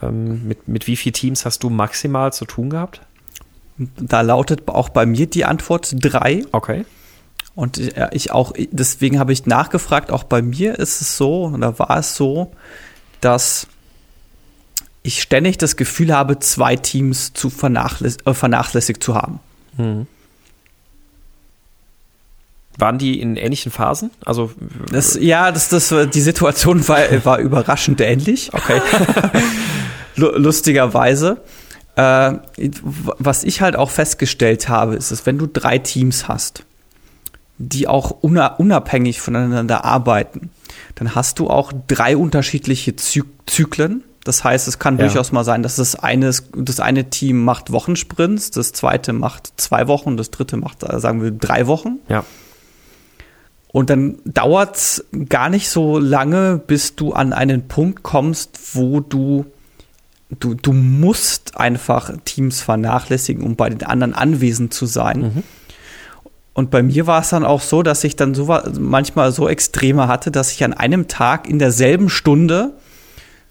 [0.00, 3.00] ähm, mit, mit wie vielen Teams hast du maximal zu tun gehabt?
[3.98, 6.44] Da lautet auch bei mir die Antwort drei.
[6.52, 6.84] Okay.
[7.54, 7.80] Und
[8.12, 12.16] ich auch, deswegen habe ich nachgefragt, auch bei mir ist es so, oder war es
[12.16, 12.52] so,
[13.20, 13.66] dass
[15.02, 19.40] ich ständig das Gefühl habe, zwei Teams zu vernachläs äh, vernachlässigt zu haben.
[19.76, 20.06] Mhm.
[22.76, 24.10] Waren die in ähnlichen Phasen?
[24.24, 24.52] Also
[24.90, 28.50] das, ja, das, das, die Situation war, war überraschend ähnlich.
[28.52, 28.80] Okay.
[30.16, 31.38] Lustigerweise.
[31.96, 32.32] Äh,
[33.18, 36.64] was ich halt auch festgestellt habe, ist, dass wenn du drei Teams hast,
[37.58, 40.50] die auch unabhängig voneinander arbeiten,
[40.94, 44.04] dann hast du auch drei unterschiedliche Zy Zyklen.
[44.24, 45.04] Das heißt, es kann ja.
[45.04, 49.88] durchaus mal sein, dass das eine, das eine Team macht Wochensprints, das zweite macht zwei
[49.88, 51.98] Wochen, das dritte macht, äh, sagen wir, drei Wochen.
[52.08, 52.24] Ja.
[53.72, 59.00] Und dann dauert es gar nicht so lange, bis du an einen Punkt kommst, wo
[59.00, 59.46] du,
[60.38, 65.20] du, du musst einfach Teams vernachlässigen, um bei den anderen anwesend zu sein.
[65.20, 65.42] Mhm.
[66.52, 70.08] Und bei mir war es dann auch so, dass ich dann so manchmal so Extreme
[70.08, 72.72] hatte, dass ich an einem Tag in derselben Stunde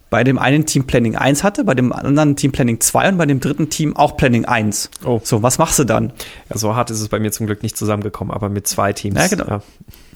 [0.09, 3.25] bei dem einen Team Planning 1 hatte, bei dem anderen Team Planning 2 und bei
[3.25, 4.89] dem dritten Team auch Planning 1.
[5.05, 5.21] Oh.
[5.23, 6.13] So, was machst du dann?
[6.49, 9.19] Ja, so hart ist es bei mir zum Glück nicht zusammengekommen, aber mit zwei Teams.
[9.19, 9.45] Ja, genau.
[9.47, 9.61] Ja.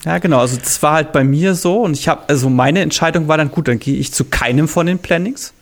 [0.05, 0.39] Ja, genau.
[0.39, 3.51] Also das war halt bei mir so und ich habe, also meine Entscheidung war dann
[3.51, 5.53] gut, dann gehe ich zu keinem von den Plannings,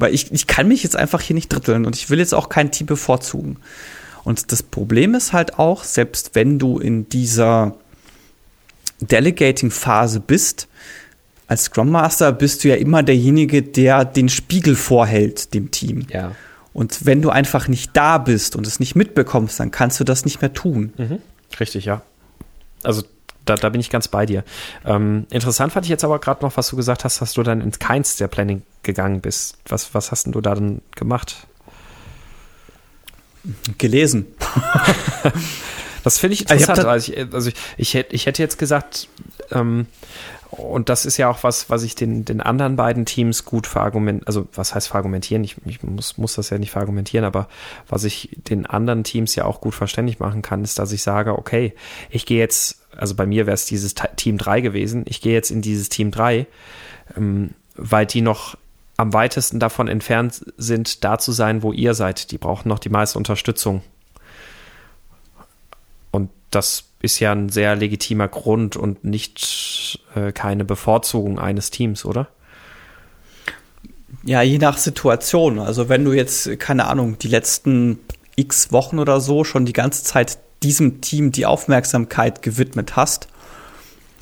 [0.00, 2.48] weil ich, ich kann mich jetzt einfach hier nicht dritteln und ich will jetzt auch
[2.48, 3.58] kein Team bevorzugen.
[4.24, 7.76] Und das Problem ist halt auch, selbst wenn du in dieser
[9.00, 10.68] Delegating-Phase bist,
[11.46, 16.06] als Scrum Master bist du ja immer derjenige, der den Spiegel vorhält dem Team.
[16.10, 16.32] Ja.
[16.72, 20.24] Und wenn du einfach nicht da bist und es nicht mitbekommst, dann kannst du das
[20.24, 20.92] nicht mehr tun.
[20.96, 21.18] Mhm.
[21.58, 22.02] Richtig, ja.
[22.82, 23.02] Also
[23.50, 24.44] da, da bin ich ganz bei dir.
[24.84, 27.60] Ähm, interessant fand ich jetzt aber gerade noch, was du gesagt hast, dass du dann
[27.60, 29.58] ins keins der Planning gegangen bist.
[29.66, 31.46] Was, was hast denn du da dann gemacht?
[33.78, 34.26] Gelesen.
[36.04, 36.84] das finde ich interessant.
[36.84, 39.08] Also, ich, also ich, ich, hätte, ich hätte jetzt gesagt,
[39.50, 39.86] ähm,
[40.50, 44.26] und das ist ja auch was, was ich den, den anderen beiden Teams gut verargumentieren,
[44.26, 45.44] also was heißt verargumentieren?
[45.44, 47.48] Ich, ich muss, muss das ja nicht verargumentieren, aber
[47.88, 51.38] was ich den anderen Teams ja auch gut verständlich machen kann, ist, dass ich sage,
[51.38, 51.74] okay,
[52.10, 55.50] ich gehe jetzt, also bei mir wäre es dieses Team 3 gewesen, ich gehe jetzt
[55.50, 56.46] in dieses Team 3,
[57.16, 58.56] ähm, weil die noch
[58.98, 62.30] am weitesten davon entfernt sind, da zu sein, wo ihr seid.
[62.30, 63.82] Die brauchen noch die meiste Unterstützung.
[66.10, 72.04] Und das ist ja ein sehr legitimer Grund und nicht äh, keine Bevorzugung eines Teams,
[72.04, 72.28] oder?
[74.22, 75.58] Ja, je nach Situation.
[75.58, 78.00] Also wenn du jetzt, keine Ahnung, die letzten
[78.36, 83.28] x Wochen oder so schon die ganze Zeit diesem Team die Aufmerksamkeit gewidmet hast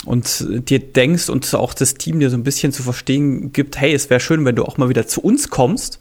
[0.05, 3.93] und dir denkst und auch das Team dir so ein bisschen zu verstehen gibt, hey,
[3.93, 5.99] es wäre schön, wenn du auch mal wieder zu uns kommst,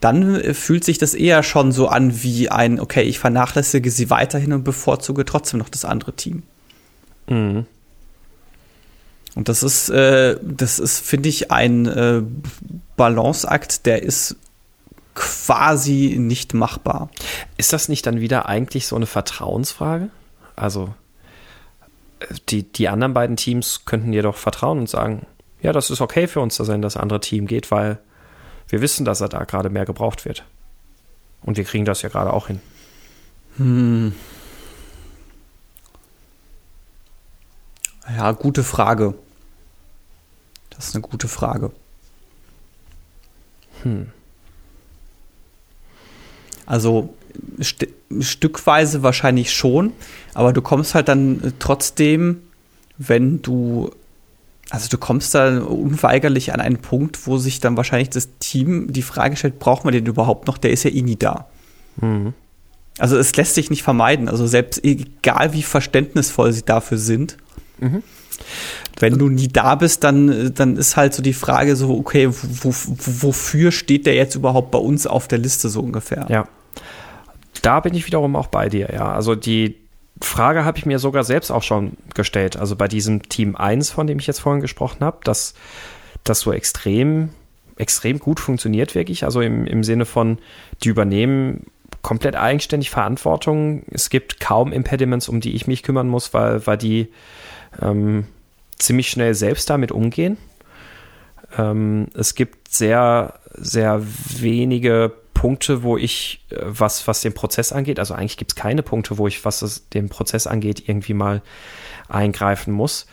[0.00, 4.10] dann äh, fühlt sich das eher schon so an wie ein, okay, ich vernachlässige sie
[4.10, 6.42] weiterhin und bevorzuge trotzdem noch das andere Team.
[7.28, 7.66] Mhm.
[9.34, 12.22] Und das ist, äh, das ist, finde ich, ein äh,
[12.96, 14.36] Balanceakt, der ist
[15.14, 17.10] quasi nicht machbar.
[17.56, 20.10] Ist das nicht dann wieder eigentlich so eine Vertrauensfrage?
[20.56, 20.94] Also,
[22.20, 25.26] äh, die, die anderen beiden Teams könnten dir doch vertrauen und sagen,
[25.60, 27.98] ja, das ist okay für uns, dass er in das andere Team geht, weil
[28.68, 30.44] wir wissen, dass er da gerade mehr gebraucht wird.
[31.42, 32.60] Und wir kriegen das ja gerade auch hin.
[33.56, 34.14] Hm.
[38.16, 39.14] Ja, gute Frage.
[40.70, 41.70] Das ist eine gute Frage.
[43.82, 44.10] Hm.
[46.72, 47.12] Also
[47.62, 47.86] st
[48.20, 49.92] stückweise wahrscheinlich schon,
[50.32, 52.38] aber du kommst halt dann trotzdem,
[52.96, 53.90] wenn du,
[54.70, 59.02] also du kommst dann unweigerlich an einen Punkt, wo sich dann wahrscheinlich das Team die
[59.02, 60.56] Frage stellt, braucht man den überhaupt noch?
[60.56, 61.46] Der ist ja eh nie da.
[62.00, 62.32] Mhm.
[62.98, 64.30] Also es lässt sich nicht vermeiden.
[64.30, 67.36] Also selbst egal wie verständnisvoll sie dafür sind,
[67.80, 68.02] mhm.
[68.98, 72.72] wenn du nie da bist, dann, dann ist halt so die Frage so, okay, wo,
[72.72, 76.26] wofür steht der jetzt überhaupt bei uns auf der Liste so ungefähr?
[76.30, 76.48] Ja.
[77.62, 79.12] Da bin ich wiederum auch bei dir, ja.
[79.12, 79.76] Also die
[80.20, 82.56] Frage habe ich mir sogar selbst auch schon gestellt.
[82.56, 85.54] Also bei diesem Team 1, von dem ich jetzt vorhin gesprochen habe, dass
[86.24, 87.30] das so extrem,
[87.76, 89.24] extrem gut funktioniert, wirklich.
[89.24, 90.38] Also im, im Sinne von,
[90.82, 91.66] die übernehmen
[92.02, 93.84] komplett eigenständig Verantwortung.
[93.90, 97.08] Es gibt kaum Impediments, um die ich mich kümmern muss, weil, weil die
[97.80, 98.26] ähm,
[98.78, 100.36] ziemlich schnell selbst damit umgehen.
[101.56, 105.12] Ähm, es gibt sehr, sehr wenige
[105.42, 109.18] Punkte, wo ich, äh, was, was den Prozess angeht, also eigentlich gibt es keine Punkte,
[109.18, 111.42] wo ich, was das, den Prozess angeht, irgendwie mal
[112.08, 113.08] eingreifen muss.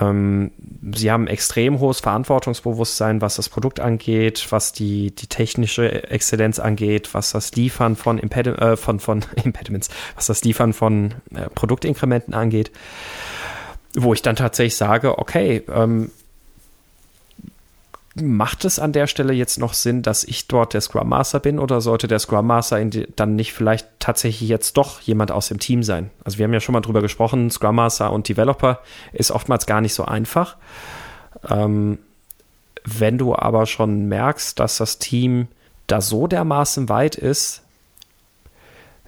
[0.00, 0.52] Ähm,
[0.94, 7.12] sie haben extrem hohes Verantwortungsbewusstsein, was das Produkt angeht, was die, die technische Exzellenz angeht,
[7.12, 12.32] was das Liefern von, Impedi äh, von, von Impediments, was das Liefern von äh, Produktinkrementen
[12.32, 12.70] angeht.
[13.94, 16.10] Wo ich dann tatsächlich sage, okay, ähm,
[18.20, 21.58] macht es an der Stelle jetzt noch Sinn, dass ich dort der Scrum Master bin
[21.58, 25.82] oder sollte der Scrum Master dann nicht vielleicht tatsächlich jetzt doch jemand aus dem Team
[25.82, 26.10] sein?
[26.24, 28.80] Also wir haben ja schon mal drüber gesprochen, Scrum Master und Developer
[29.12, 30.56] ist oftmals gar nicht so einfach.
[31.48, 31.98] Ähm,
[32.84, 35.48] wenn du aber schon merkst, dass das Team
[35.86, 37.62] da so dermaßen weit ist,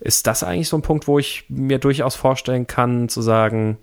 [0.00, 3.78] ist das eigentlich so ein Punkt, wo ich mir durchaus vorstellen kann, zu sagen,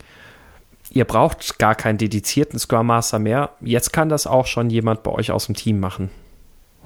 [0.95, 3.51] ihr braucht gar keinen dedizierten Scrum Master mehr.
[3.61, 6.09] Jetzt kann das auch schon jemand bei euch aus dem Team machen,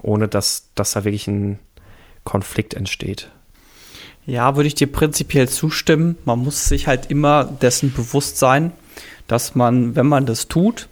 [0.01, 1.59] ohne dass, dass da wirklich ein
[2.25, 3.29] Konflikt entsteht.
[4.25, 6.17] Ja, würde ich dir prinzipiell zustimmen.
[6.25, 8.71] Man muss sich halt immer dessen bewusst sein,
[9.27, 10.89] dass man, wenn man das tut,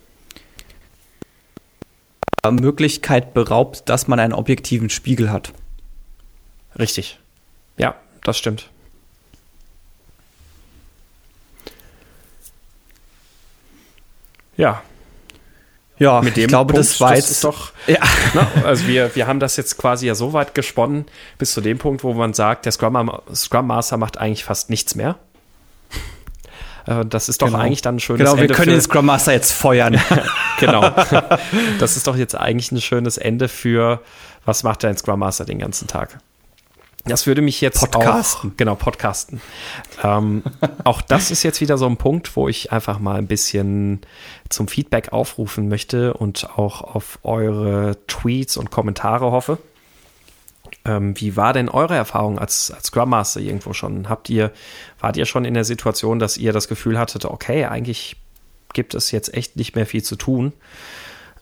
[2.49, 5.51] Möglichkeit beraubt, dass man einen objektiven Spiegel hat.
[6.79, 7.19] Richtig.
[7.77, 8.69] Ja, das stimmt.
[14.57, 14.81] Ja.
[15.99, 17.71] Ja, mit dem ich glaube, Punkt, das war jetzt das ist doch.
[17.87, 17.99] Ja.
[18.33, 21.05] Ne, also wir, wir haben das jetzt quasi ja so weit gesponnen
[21.37, 24.95] bis zu dem Punkt, wo man sagt, der Scrum, Scrum Master macht eigentlich fast nichts
[24.95, 25.15] mehr.
[26.85, 27.59] Äh, das ist doch genau.
[27.59, 29.99] eigentlich dann ein schönes Genau, wir Ende können den Scrum Master jetzt feuern.
[30.59, 30.91] genau.
[31.79, 34.01] Das ist doch jetzt eigentlich ein schönes Ende für,
[34.45, 36.19] was macht der Scrum Master den ganzen Tag?
[37.07, 38.51] Das würde mich jetzt podcasten.
[38.51, 39.41] Auch, genau, podcasten.
[40.03, 40.43] Ähm,
[40.83, 44.01] auch das ist jetzt wieder so ein Punkt, wo ich einfach mal ein bisschen
[44.49, 49.57] zum Feedback aufrufen möchte und auch auf eure Tweets und Kommentare hoffe.
[50.85, 54.09] Ähm, wie war denn eure Erfahrung als, als Scrum Master irgendwo schon?
[54.09, 54.51] Habt ihr,
[54.99, 58.15] wart ihr schon in der Situation, dass ihr das Gefühl hattet, okay, eigentlich
[58.73, 60.53] gibt es jetzt echt nicht mehr viel zu tun?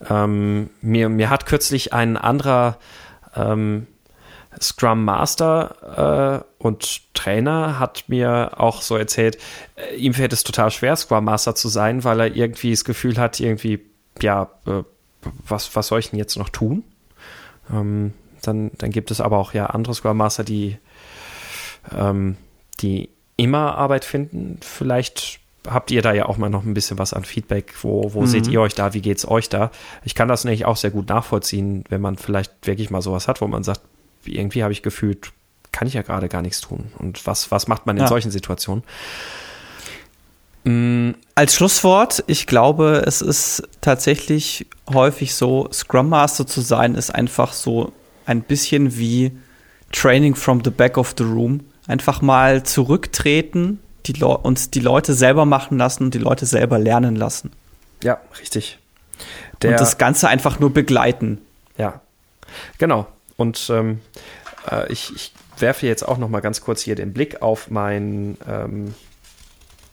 [0.08, 2.78] Ähm, mir, mir hat kürzlich ein anderer
[3.34, 3.86] ähm,
[4.60, 9.38] Scrum Master äh, und Trainer hat mir auch so erzählt,
[9.76, 13.18] äh, ihm fällt es total schwer, Scrum Master zu sein, weil er irgendwie das Gefühl
[13.18, 13.80] hat, irgendwie,
[14.20, 14.82] ja, äh,
[15.46, 16.84] was, was soll ich denn jetzt noch tun?
[17.72, 20.78] Ähm, dann, dann gibt es aber auch ja andere Scrum Master, die,
[21.96, 22.36] ähm,
[22.80, 24.58] die immer Arbeit finden.
[24.62, 27.74] Vielleicht habt ihr da ja auch mal noch ein bisschen was an Feedback.
[27.82, 28.26] Wo, wo mhm.
[28.26, 28.94] seht ihr euch da?
[28.94, 29.70] Wie geht's euch da?
[30.04, 33.40] Ich kann das nämlich auch sehr gut nachvollziehen, wenn man vielleicht wirklich mal sowas hat,
[33.40, 33.80] wo man sagt,
[34.34, 35.32] irgendwie habe ich gefühlt,
[35.72, 36.86] kann ich ja gerade gar nichts tun.
[36.98, 38.08] Und was, was macht man in ja.
[38.08, 38.82] solchen Situationen?
[40.64, 47.14] Mm, als Schlusswort, ich glaube, es ist tatsächlich häufig so, Scrum Master zu sein, ist
[47.14, 47.92] einfach so
[48.24, 49.32] ein bisschen wie
[49.92, 51.60] Training from the back of the room.
[51.86, 56.78] Einfach mal zurücktreten, die Le uns die Leute selber machen lassen und die Leute selber
[56.78, 57.52] lernen lassen.
[58.02, 58.78] Ja, richtig.
[59.62, 61.38] Der, und das Ganze einfach nur begleiten.
[61.78, 62.00] Ja,
[62.78, 63.06] genau.
[63.36, 64.00] Und ähm,
[64.70, 68.36] äh, ich, ich, werfe jetzt auch noch mal ganz kurz hier den Blick auf mein
[68.46, 68.94] ähm,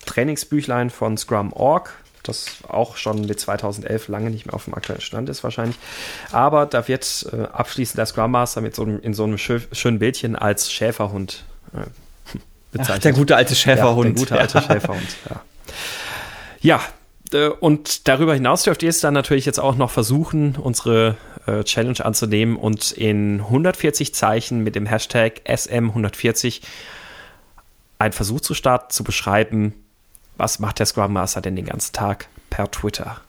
[0.04, 5.30] Trainingsbüchlein von Scrum.org, das auch schon mit 2011 lange nicht mehr auf dem aktuellen Stand
[5.30, 5.78] ist wahrscheinlich.
[6.32, 9.60] Aber da wird äh, abschließend der Scrum Master mit so einem, in so einem schö
[9.72, 11.86] schönen Bildchen als Schäferhund äh,
[12.72, 12.96] bezeichnet.
[12.98, 14.06] Ach, der gute alte Schäferhund.
[14.06, 14.62] Ja, der gute alte.
[14.66, 15.40] Schäferhund, ja.
[16.60, 16.80] Ja,
[17.34, 21.16] und darüber hinaus dürft ihr es dann natürlich jetzt auch noch versuchen, unsere
[21.46, 26.62] äh, Challenge anzunehmen und in 140 Zeichen mit dem Hashtag SM140
[27.98, 29.74] einen Versuch zu starten, zu beschreiben,
[30.36, 33.20] was macht der Scrum Master denn den ganzen Tag per Twitter.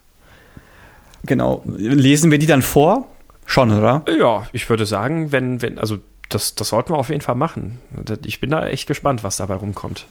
[1.24, 1.64] Genau.
[1.66, 3.08] Lesen wir die dann vor?
[3.46, 4.04] Schon, oder?
[4.20, 6.00] Ja, ich würde sagen, wenn, wenn, also
[6.30, 7.80] das, das sollten wir auf jeden Fall machen.
[8.26, 10.08] Ich bin da echt gespannt, was dabei rumkommt.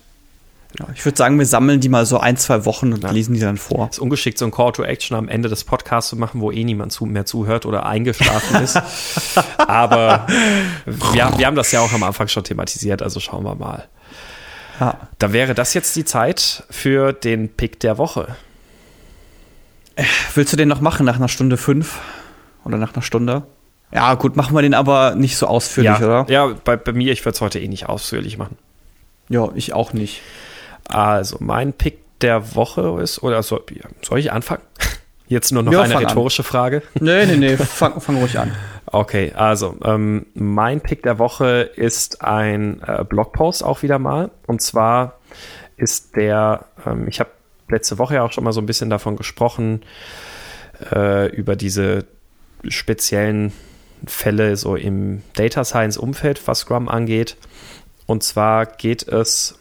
[0.79, 3.11] Ja, ich würde sagen, wir sammeln die mal so ein, zwei Wochen und ja.
[3.11, 3.89] lesen die dann vor.
[3.91, 6.65] Ist ungeschickt, so ein Call to Action am Ende des Podcasts zu machen, wo eh
[6.65, 8.81] niemand zu, mehr zuhört oder eingeschlafen ist.
[9.59, 10.27] Aber
[10.85, 13.87] wir, wir haben das ja auch am Anfang schon thematisiert, also schauen wir mal.
[14.81, 14.99] Ja.
[15.19, 18.35] Da wäre das jetzt die Zeit für den Pick der Woche.
[20.35, 22.01] Willst du den noch machen nach einer Stunde fünf?
[22.65, 23.45] Oder nach einer Stunde?
[23.93, 26.27] Ja, gut, machen wir den aber nicht so ausführlich, ja, oder?
[26.29, 28.59] Ja, bei, bei mir, ich würde es heute eh nicht ausführlich machen.
[29.29, 30.21] Ja, ich auch nicht.
[30.89, 33.63] Also, mein Pick der Woche ist, oder soll,
[34.03, 34.63] soll ich anfangen?
[35.27, 36.47] Jetzt nur noch ja, eine rhetorische an.
[36.47, 36.83] Frage.
[37.01, 38.53] Nee, nee, nee, fang, fang ruhig an.
[38.87, 44.31] Okay, also ähm, mein Pick der Woche ist ein äh, Blogpost auch wieder mal.
[44.47, 45.19] Und zwar
[45.77, 47.31] ist der, ähm, ich habe
[47.69, 49.83] letzte Woche ja auch schon mal so ein bisschen davon gesprochen,
[50.93, 52.05] äh, über diese
[52.69, 53.53] speziellen
[54.07, 57.37] Fälle so im Data Science Umfeld, was Scrum angeht.
[58.07, 59.59] Und zwar geht es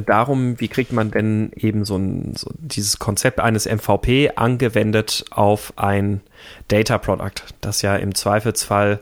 [0.00, 5.72] darum, wie kriegt man denn eben so, ein, so dieses Konzept eines MVP angewendet auf
[5.76, 6.20] ein
[6.68, 9.00] Data Product, das ja im Zweifelsfall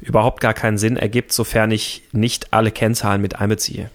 [0.00, 3.90] überhaupt gar keinen Sinn ergibt, sofern ich nicht alle Kennzahlen mit einbeziehe.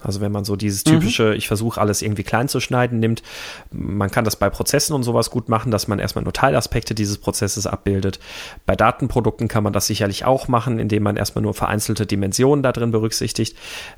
[0.00, 0.90] Also wenn man so dieses mhm.
[0.90, 1.32] typische, mhm.
[1.32, 3.22] ich versuche alles irgendwie klein zu schneiden, nimmt,
[3.70, 7.18] man kann das bei Prozessen und sowas gut machen, dass man erstmal nur Teilaspekte dieses
[7.18, 8.20] Prozesses abbildet.
[8.66, 12.72] Bei Datenprodukten kann man das sicherlich auch machen, indem man erstmal nur vereinzelte Dimensionen da
[12.72, 13.56] drin berücksichtigt.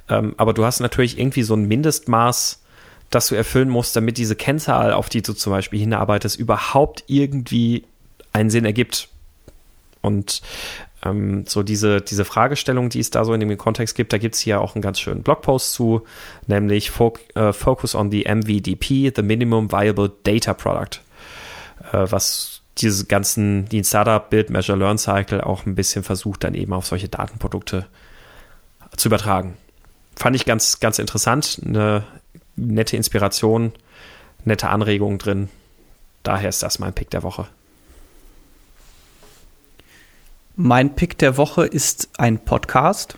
[0.08, 2.62] Ähm, aber du hast natürlich irgendwie so ein Mindestmaß,
[3.10, 7.84] das du erfüllen musst, damit diese Kennzahl, auf die du zum Beispiel hinarbeitest, überhaupt irgendwie
[8.32, 9.08] einen Sinn ergibt.
[10.00, 10.40] Und
[11.04, 14.34] ähm, so diese, diese Fragestellung, die es da so in dem Kontext gibt, da gibt
[14.34, 16.02] es hier auch einen ganz schönen Blogpost zu,
[16.46, 21.00] nämlich Fo äh, Focus on the MVDP, the Minimum Viable Data Product,
[21.92, 26.54] äh, was diese ganzen, die Startup Build Measure Learn Cycle auch ein bisschen versucht, dann
[26.54, 27.86] eben auf solche Datenprodukte
[28.96, 29.56] zu übertragen.
[30.16, 32.04] Fand ich ganz, ganz interessant, eine
[32.56, 33.72] nette Inspiration,
[34.44, 35.48] nette Anregungen drin.
[36.22, 37.46] Daher ist das mein Pick der Woche.
[40.62, 43.16] Mein Pick der Woche ist ein Podcast.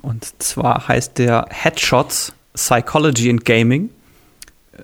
[0.00, 3.90] Und zwar heißt der Headshots Psychology and Gaming.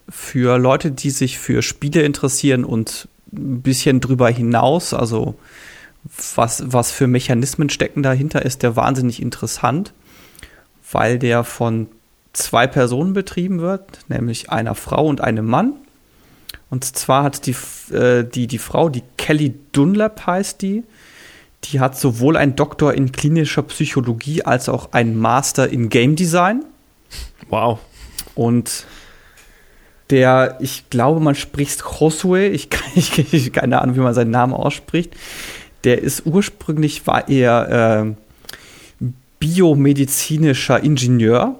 [0.07, 5.37] Für Leute, die sich für Spiele interessieren und ein bisschen drüber hinaus, also
[6.35, 9.95] was, was für Mechanismen stecken dahinter, ist der wahnsinnig interessant,
[10.93, 11.89] weil der von
[12.35, 15.73] zwei Personen betrieben wird, nämlich einer Frau und einem Mann.
[16.69, 17.57] Und zwar hat die,
[17.95, 20.85] äh, die, die Frau, die Kelly Dunlap heißt die,
[21.73, 26.65] die hat sowohl einen Doktor in klinischer Psychologie als auch einen Master in Game Design.
[27.49, 27.79] Wow.
[28.35, 28.87] Und
[30.11, 34.53] der, ich glaube, man spricht Josue, ich, ich, ich keine Ahnung, wie man seinen Namen
[34.53, 35.15] ausspricht.
[35.85, 38.15] Der ist ursprünglich, war er
[39.01, 39.07] äh,
[39.39, 41.57] biomedizinischer Ingenieur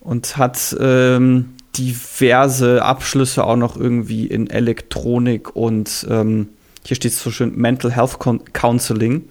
[0.00, 6.48] und hat ähm, diverse Abschlüsse auch noch irgendwie in Elektronik und ähm,
[6.90, 8.18] hier steht es so schön Mental Health
[8.52, 9.28] Counseling.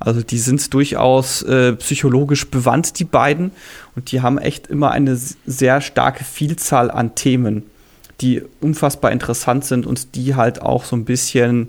[0.00, 3.50] Also die sind durchaus äh, psychologisch bewandt, die beiden.
[3.94, 7.64] Und die haben echt immer eine sehr starke Vielzahl an Themen,
[8.22, 11.68] die unfassbar interessant sind und die halt auch so ein bisschen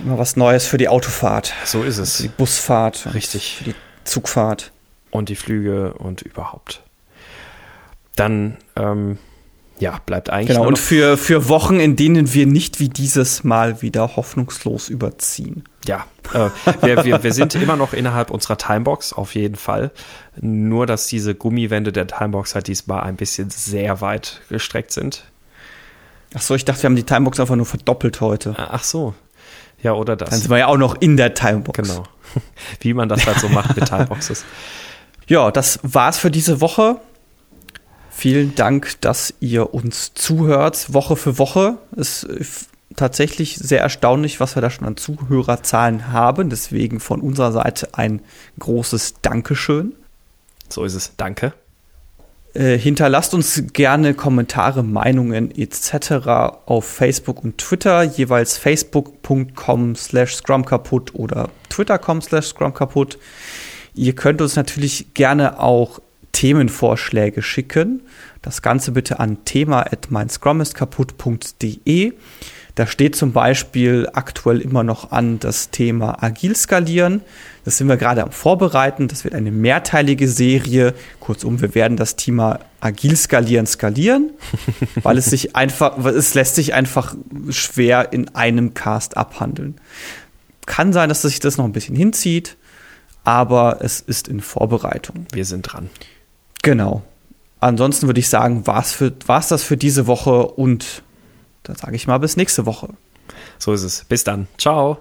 [0.00, 1.52] Immer was Neues für die Autofahrt.
[1.64, 2.16] So ist es.
[2.16, 3.14] Für die Busfahrt.
[3.14, 3.62] Richtig.
[3.66, 3.74] Die
[4.04, 4.72] Zugfahrt.
[5.10, 6.82] Und die Flüge und überhaupt.
[8.14, 9.18] Dann, ähm,
[9.80, 10.56] Ja, bleibt eigentlich.
[10.56, 15.64] Genau, und für, für Wochen, in denen wir nicht wie dieses Mal wieder hoffnungslos überziehen.
[15.86, 16.50] Ja, äh,
[16.82, 19.90] wir, wir, wir sind immer noch innerhalb unserer Timebox, auf jeden Fall.
[20.40, 25.24] Nur, dass diese Gummiwände der Timebox halt diesmal ein bisschen sehr weit gestreckt sind.
[26.34, 28.54] Ach so, ich dachte, wir haben die Timebox einfach nur verdoppelt heute.
[28.56, 29.14] Ach so.
[29.82, 30.30] Ja, oder das.
[30.30, 31.88] Dann sind wir ja auch noch in der Timebox.
[31.88, 32.02] Genau.
[32.80, 34.44] Wie man das halt so macht mit Timeboxes.
[35.30, 37.02] Ja, das war's für diese Woche.
[38.18, 41.78] Vielen Dank, dass ihr uns zuhört, Woche für Woche.
[41.96, 42.66] Es ist
[42.96, 46.50] tatsächlich sehr erstaunlich, was wir da schon an Zuhörerzahlen haben.
[46.50, 48.20] Deswegen von unserer Seite ein
[48.58, 49.94] großes Dankeschön.
[50.68, 51.12] So ist es.
[51.16, 51.52] Danke.
[52.54, 56.64] Äh, hinterlasst uns gerne Kommentare, Meinungen etc.
[56.66, 63.16] auf Facebook und Twitter, jeweils facebook.com slash scrum kaputt oder twitter.com slash scrum kaputt.
[63.94, 66.00] Ihr könnt uns natürlich gerne auch
[66.32, 68.02] Themenvorschläge schicken.
[68.42, 72.12] Das Ganze bitte an thema at meinscrummistkaputt.de.
[72.78, 77.22] Da steht zum Beispiel aktuell immer noch an das Thema Agil skalieren.
[77.64, 79.08] Das sind wir gerade am Vorbereiten.
[79.08, 80.94] Das wird eine mehrteilige Serie.
[81.18, 84.30] Kurzum, wir werden das Thema Agil skalieren skalieren,
[85.02, 87.16] weil es sich einfach, es lässt sich einfach
[87.50, 89.80] schwer in einem Cast abhandeln.
[90.64, 92.58] Kann sein, dass sich das noch ein bisschen hinzieht,
[93.24, 95.26] aber es ist in Vorbereitung.
[95.32, 95.90] Wir sind dran.
[96.62, 97.02] Genau.
[97.60, 101.02] Ansonsten würde ich sagen, war es das für diese Woche und
[101.64, 102.88] dann sage ich mal bis nächste Woche.
[103.58, 104.04] So ist es.
[104.04, 104.46] Bis dann.
[104.58, 104.98] Ciao.